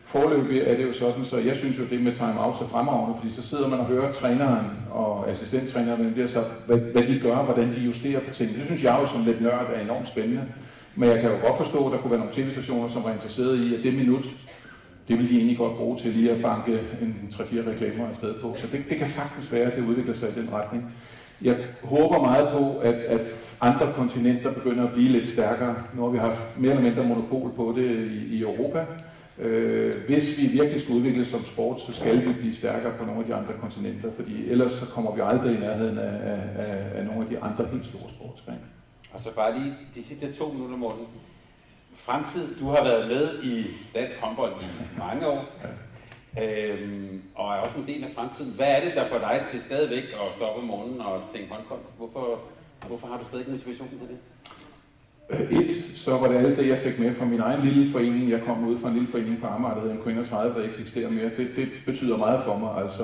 Forløbig 0.06 0.62
er 0.62 0.76
det 0.76 0.84
jo 0.84 0.94
sådan, 0.94 1.26
så 1.26 1.38
jeg 1.38 1.56
synes 1.56 1.80
jo, 1.80 1.84
det 1.90 2.02
med 2.02 2.14
timeouts 2.14 2.62
er 2.62 2.68
fremragende, 2.68 3.18
fordi 3.20 3.34
så 3.34 3.42
sidder 3.42 3.68
man 3.68 3.80
og 3.80 3.86
hører 3.86 4.12
træneren 4.12 4.66
og 4.92 5.30
assistenttræneren, 5.30 6.14
bliver 6.14 6.28
så, 6.28 6.44
hvad, 6.66 6.78
hvad 6.78 7.02
de 7.02 7.20
gør, 7.20 7.36
hvordan 7.36 7.74
de 7.74 7.80
justerer 7.80 8.20
på 8.20 8.34
tingene. 8.34 8.58
Det 8.60 8.66
synes 8.66 8.84
jeg 8.84 9.00
jo 9.02 9.08
som 9.08 9.26
lidt 9.26 9.42
nørd 9.42 9.70
er 9.76 9.82
enormt 9.82 10.08
spændende. 10.08 10.44
Men 10.96 11.10
jeg 11.10 11.22
kan 11.22 11.30
jo 11.30 11.38
godt 11.48 11.58
forstå, 11.58 11.86
at 11.86 11.92
der 11.92 11.98
kunne 11.98 12.12
være 12.12 12.20
nogle 12.20 12.36
tv-stationer, 12.36 12.90
som 12.90 13.04
var 13.04 13.14
interesserede 13.14 13.68
i, 13.68 13.76
at 13.76 13.84
det 13.84 13.94
minut, 13.94 14.26
det 15.08 15.18
ville 15.18 15.30
de 15.30 15.38
egentlig 15.38 15.58
godt 15.58 15.78
bruge 15.78 15.98
til 15.98 16.14
lige 16.14 16.32
at 16.32 16.42
banke 16.42 16.80
en 17.02 17.16
3-4 17.34 17.70
reklamer 17.70 18.08
afsted 18.08 18.34
på. 18.34 18.56
Så 18.58 18.68
det, 18.72 18.84
det 18.90 18.98
kan 18.98 19.08
sagtens 19.08 19.52
være, 19.52 19.72
at 19.72 19.76
det 19.76 19.84
udvikler 19.84 20.14
sig 20.14 20.30
i 20.30 20.42
den 20.42 20.50
retning. 20.54 20.94
Jeg 21.42 21.58
håber 21.84 22.22
meget 22.22 22.48
på, 22.50 22.78
at, 22.78 22.94
at 22.94 23.22
andre 23.62 23.94
kontinenter 23.96 24.52
begynder 24.52 24.84
at 24.88 24.94
blive 24.94 25.10
lidt 25.10 25.28
stærkere. 25.28 25.76
Nu 25.96 26.02
har 26.02 26.10
vi 26.10 26.18
haft 26.18 26.60
mere 26.60 26.72
eller 26.72 26.84
mindre 26.84 27.04
monopol 27.04 27.52
på 27.56 27.74
det 27.78 28.12
i, 28.12 28.38
i 28.38 28.42
Europa. 28.42 28.86
Øh, 29.40 29.94
hvis 30.08 30.42
vi 30.42 30.48
virkelig 30.48 30.82
skal 30.82 30.96
udvikle 30.96 31.26
som 31.26 31.42
sport, 31.42 31.82
så 31.82 31.94
skal 31.94 32.28
vi 32.28 32.34
blive 32.34 32.54
stærkere 32.54 32.94
på 33.00 33.06
nogle 33.06 33.20
af 33.22 33.26
de 33.28 33.36
andre 33.36 33.54
kontinenter, 33.62 34.12
fordi 34.16 34.50
ellers 34.50 34.72
så 34.72 34.86
kommer 34.86 35.16
vi 35.16 35.22
aldrig 35.24 35.56
i 35.56 35.60
nærheden 35.60 35.98
af, 35.98 36.14
af, 36.56 37.00
af 37.00 37.06
nogle 37.06 37.22
af 37.22 37.30
de 37.30 37.40
andre 37.40 37.66
helt 37.72 37.88
store 37.88 38.10
sportsgrene. 38.10 38.81
Og 39.14 39.20
så 39.20 39.36
bare 39.36 39.60
lige 39.60 39.74
de 39.96 40.04
sidste 40.04 40.34
to 40.34 40.52
minutter, 40.52 40.78
Morten. 40.78 41.06
Fremtid, 41.94 42.56
du 42.60 42.66
har 42.70 42.84
været 42.84 43.08
med 43.08 43.44
i 43.44 43.66
dansk 43.96 44.22
håndbold 44.22 44.54
i 44.62 44.66
mange 45.00 45.28
år, 45.28 45.46
øhm, 46.42 47.22
og 47.36 47.54
er 47.54 47.60
også 47.60 47.80
en 47.80 47.88
del 47.88 48.04
af 48.04 48.12
fremtiden. 48.16 48.54
Hvad 48.56 48.68
er 48.68 48.84
det, 48.84 48.96
der 48.96 49.08
får 49.08 49.18
dig 49.18 49.42
til 49.46 49.62
stadigvæk 49.62 50.04
at 50.04 50.36
stoppe 50.36 50.62
om 50.62 50.68
morgenen 50.68 51.02
og 51.02 51.22
tænke 51.34 51.50
håndbold? 51.54 51.80
Hvorfor, 51.98 52.40
hvorfor 52.88 53.08
har 53.08 53.18
du 53.18 53.26
stadig 53.26 53.50
motivation 53.50 53.90
til 53.90 54.00
det? 54.00 54.18
Øh, 55.30 55.62
et, 55.62 55.72
så 55.96 56.18
var 56.18 56.28
det 56.28 56.36
alt 56.36 56.58
det, 56.58 56.68
jeg 56.68 56.80
fik 56.80 57.00
med 57.00 57.14
fra 57.16 57.26
min 57.26 57.40
egen 57.40 57.62
lille 57.66 57.92
forening. 57.92 58.30
Jeg 58.30 58.42
kom 58.42 58.68
ud 58.68 58.78
fra 58.78 58.88
en 58.88 58.94
lille 58.94 59.08
forening 59.08 59.42
på 59.42 59.48
Amager, 59.48 59.76
der 59.76 59.82
hedder 59.82 60.24
30, 60.24 60.62
der 60.62 60.68
eksisterer 60.68 61.10
mere. 61.10 61.32
Det, 61.38 61.50
det 61.56 61.70
betyder 61.86 62.18
meget 62.18 62.44
for 62.44 62.58
mig, 62.58 62.84
altså 62.84 63.04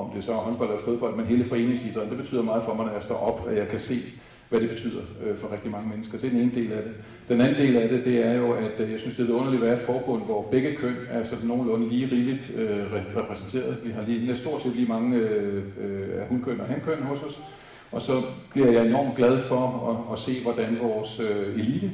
om 0.00 0.10
det 0.10 0.24
så 0.24 0.32
er 0.32 0.36
håndbold 0.36 0.70
eller 0.70 0.84
fodbold, 0.84 1.16
men 1.16 1.26
hele 1.26 1.44
foreningsidrætten, 1.44 2.10
det 2.10 2.18
betyder 2.18 2.42
meget 2.42 2.62
for 2.62 2.74
mig, 2.74 2.86
når 2.86 2.92
jeg 2.92 3.02
står 3.02 3.16
op, 3.16 3.48
at 3.48 3.56
jeg 3.56 3.68
kan 3.68 3.80
se, 3.80 3.94
hvad 4.48 4.60
det 4.60 4.68
betyder 4.68 5.00
øh, 5.24 5.36
for 5.36 5.52
rigtig 5.52 5.70
mange 5.70 5.88
mennesker. 5.88 6.18
Det 6.18 6.26
er 6.26 6.30
den 6.30 6.40
ene 6.40 6.54
del 6.54 6.72
af 6.72 6.82
det. 6.82 6.92
Den 7.28 7.40
anden 7.40 7.56
del 7.56 7.76
af 7.76 7.88
det, 7.88 8.04
det 8.04 8.26
er 8.26 8.32
jo, 8.32 8.52
at 8.52 8.80
øh, 8.80 8.92
jeg 8.92 9.00
synes, 9.00 9.16
det 9.16 9.30
er 9.30 9.34
underligt 9.34 9.62
at 9.62 9.68
være 9.68 9.76
et 9.76 9.82
forbund, 9.82 10.24
hvor 10.24 10.48
begge 10.50 10.76
køn 10.76 10.96
er 11.10 11.22
sådan 11.22 11.48
nogenlunde 11.48 11.88
lige 11.88 12.08
rigeligt 12.12 12.50
øh, 12.56 12.80
repræsenteret. 13.16 13.76
Vi 13.84 13.90
har 13.90 14.04
lige, 14.06 14.36
stort 14.36 14.62
set 14.62 14.76
lige 14.76 14.88
mange 14.88 15.16
øh, 15.16 15.62
øh, 15.80 16.28
hunkøn 16.28 16.60
og 16.60 16.66
hankøn 16.66 17.02
hos 17.02 17.22
os. 17.22 17.42
Og 17.92 18.02
så 18.02 18.12
bliver 18.50 18.70
jeg 18.70 18.86
enormt 18.86 19.16
glad 19.16 19.40
for 19.40 19.90
at, 19.90 20.12
at 20.12 20.18
se, 20.18 20.42
hvordan 20.42 20.78
vores 20.80 21.20
øh, 21.20 21.54
elite, 21.54 21.90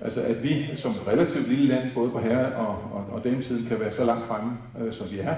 altså 0.00 0.22
at 0.22 0.42
vi 0.42 0.66
som 0.76 0.90
et 0.90 1.06
relativt 1.06 1.48
lille 1.48 1.66
land, 1.66 1.90
både 1.94 2.10
på 2.10 2.18
herre- 2.18 2.54
og, 2.54 2.76
og, 2.92 3.04
og 3.12 3.24
damesiden, 3.24 3.66
kan 3.68 3.80
være 3.80 3.92
så 3.92 4.04
langt 4.04 4.26
fremme, 4.26 4.52
øh, 4.80 4.92
som 4.92 5.06
vi 5.12 5.18
er. 5.18 5.34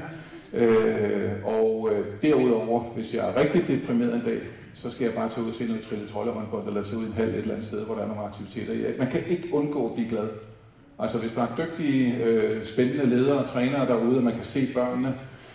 Øh, 0.54 1.30
og 1.44 1.90
øh, 1.92 2.04
derudover, 2.22 2.80
hvis 2.80 3.14
jeg 3.14 3.28
er 3.28 3.40
rigtig 3.40 3.68
deprimeret 3.68 4.14
en 4.14 4.22
dag, 4.24 4.38
så 4.82 4.90
skal 4.90 5.04
jeg 5.04 5.14
bare 5.14 5.28
tage 5.28 5.44
ud 5.44 5.48
og 5.48 5.54
se 5.54 5.64
noget 5.66 5.82
trille 5.82 6.08
troldehåndbold, 6.08 6.66
eller 6.68 6.82
tage 6.82 6.98
ud 6.98 7.04
i 7.04 7.06
en 7.06 7.12
halv 7.12 7.28
et 7.28 7.36
eller 7.36 7.54
andet 7.54 7.66
sted, 7.66 7.84
hvor 7.86 7.94
der 7.94 8.02
er 8.02 8.06
nogle 8.06 8.22
aktiviteter. 8.22 8.98
Man 8.98 9.10
kan 9.10 9.20
ikke 9.28 9.48
undgå 9.52 9.86
at 9.88 9.94
blive 9.94 10.08
glad. 10.08 10.28
Altså 10.98 11.18
hvis 11.18 11.32
der 11.32 11.42
er 11.42 11.56
dygtige, 11.58 12.16
øh, 12.24 12.66
spændende 12.66 13.06
ledere 13.06 13.38
og 13.38 13.48
trænere 13.48 13.86
derude, 13.86 14.16
og 14.16 14.22
man 14.22 14.34
kan 14.34 14.44
se 14.44 14.68
børnene. 14.74 15.14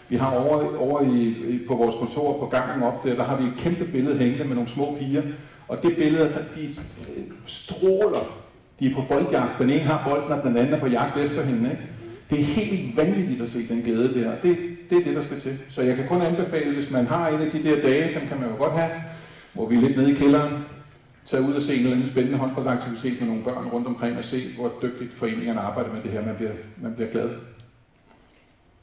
Vi 0.10 0.16
har 0.16 0.32
over, 0.32 0.78
over 0.78 1.02
i, 1.02 1.28
i, 1.28 1.68
på 1.68 1.76
vores 1.76 1.96
kontor 1.96 2.40
på 2.40 2.46
gangen 2.46 2.84
op 2.84 3.04
der, 3.04 3.16
der 3.16 3.24
har 3.24 3.38
vi 3.38 3.44
et 3.44 3.54
kæmpe 3.58 3.86
billede 3.86 4.18
hængende 4.18 4.44
med 4.44 4.56
nogle 4.56 4.70
små 4.70 4.96
piger. 5.00 5.22
Og 5.68 5.84
det 5.84 5.96
billede, 5.96 6.46
de 6.56 6.64
øh, 6.64 7.24
stråler. 7.46 8.44
De 8.80 8.90
er 8.90 8.96
på 8.96 9.04
boldjagt. 9.10 9.60
Den 9.60 9.70
ene 9.70 9.80
har 9.80 10.10
bolden, 10.10 10.32
og 10.32 10.44
den 10.44 10.58
anden 10.58 10.74
er 10.74 10.80
på 10.80 10.88
jagt 10.88 11.18
efter 11.18 11.44
hende. 11.44 11.70
Ikke? 11.72 11.84
Det 12.30 12.40
er 12.40 12.44
helt 12.44 12.98
vanvittigt 12.98 13.42
at 13.42 13.50
se 13.50 13.68
den 13.68 13.82
glæde 13.82 14.14
der. 14.14 14.32
Det, 14.44 14.58
det 14.90 14.98
er 14.98 15.04
det, 15.04 15.16
der 15.16 15.22
skal 15.22 15.40
til. 15.40 15.60
Så 15.70 15.82
jeg 15.82 15.96
kan 15.96 16.08
kun 16.08 16.22
anbefale, 16.22 16.74
hvis 16.74 16.92
man 16.92 17.08
har 17.08 17.28
en 17.28 17.42
af 17.42 17.52
de 17.52 17.64
der 17.64 17.82
dage, 17.82 18.20
dem 18.20 18.28
kan 18.28 18.40
man 18.40 18.50
jo 18.50 18.56
godt 18.58 18.74
have, 18.74 18.92
hvor 19.54 19.66
vi 19.66 19.76
er 19.76 19.82
lidt 19.82 19.98
nede 19.98 20.12
i 20.12 20.16
kælderen, 20.16 20.64
tage 21.26 21.44
ud 21.44 21.54
og 21.54 21.62
se 21.62 21.74
en 21.74 21.80
eller 21.80 21.92
anden 21.92 22.08
spændende 22.08 22.38
håndboldaktivitet 22.38 23.20
med 23.20 23.28
nogle 23.28 23.44
børn 23.44 23.68
rundt 23.68 23.88
omkring 23.88 24.18
og 24.18 24.24
se, 24.26 24.56
hvor 24.56 24.74
dygtigt 24.82 25.14
foreningerne 25.14 25.60
arbejder 25.60 25.94
med 25.94 26.04
det 26.04 26.12
her. 26.12 26.26
Man 26.26 26.36
bliver, 26.36 26.52
man 26.78 26.94
bliver 26.94 27.12
glad. 27.12 27.30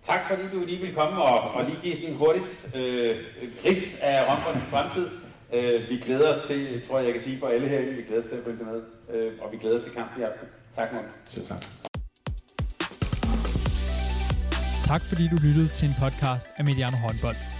Tak 0.03 0.21
fordi 0.29 0.43
du 0.53 0.65
lige 0.65 0.81
vil 0.81 0.95
komme 0.95 1.23
og, 1.23 1.55
og 1.55 1.65
lige 1.65 1.79
give 1.83 1.97
sådan 1.97 2.15
hurtigt 2.15 2.69
øh, 2.75 3.17
ris 3.65 3.99
af 4.03 4.27
håndboldens 4.27 4.69
fremtid. 4.69 5.07
Øh, 5.53 5.91
vi 5.91 5.97
glæder 5.97 6.35
os 6.35 6.41
til, 6.47 6.83
tror 6.89 6.99
jeg, 6.99 7.05
jeg 7.05 7.15
kan 7.15 7.23
sige 7.23 7.39
for 7.39 7.49
alle 7.49 7.69
herinde, 7.69 7.93
vi 7.93 8.03
glæder 8.03 8.23
os 8.23 8.29
til 8.29 8.37
at 8.37 8.45
følge 8.45 8.59
det 8.59 8.67
med, 8.67 8.83
øh, 9.15 9.33
og 9.41 9.53
vi 9.53 9.57
glæder 9.57 9.77
os 9.77 9.83
til 9.83 9.93
kampen 9.93 10.23
i 10.23 10.25
aften. 10.25 10.49
Tak, 10.77 10.93
Morten. 10.93 11.11
Selv 11.25 11.47
tak. 11.47 11.65
Tak 14.85 15.03
fordi 15.09 15.29
du 15.29 15.37
lyttede 15.47 15.69
til 15.69 15.89
en 15.89 15.95
podcast 16.03 16.49
af 16.57 16.65
Mediano 16.65 16.97
Håndbold. 16.97 17.60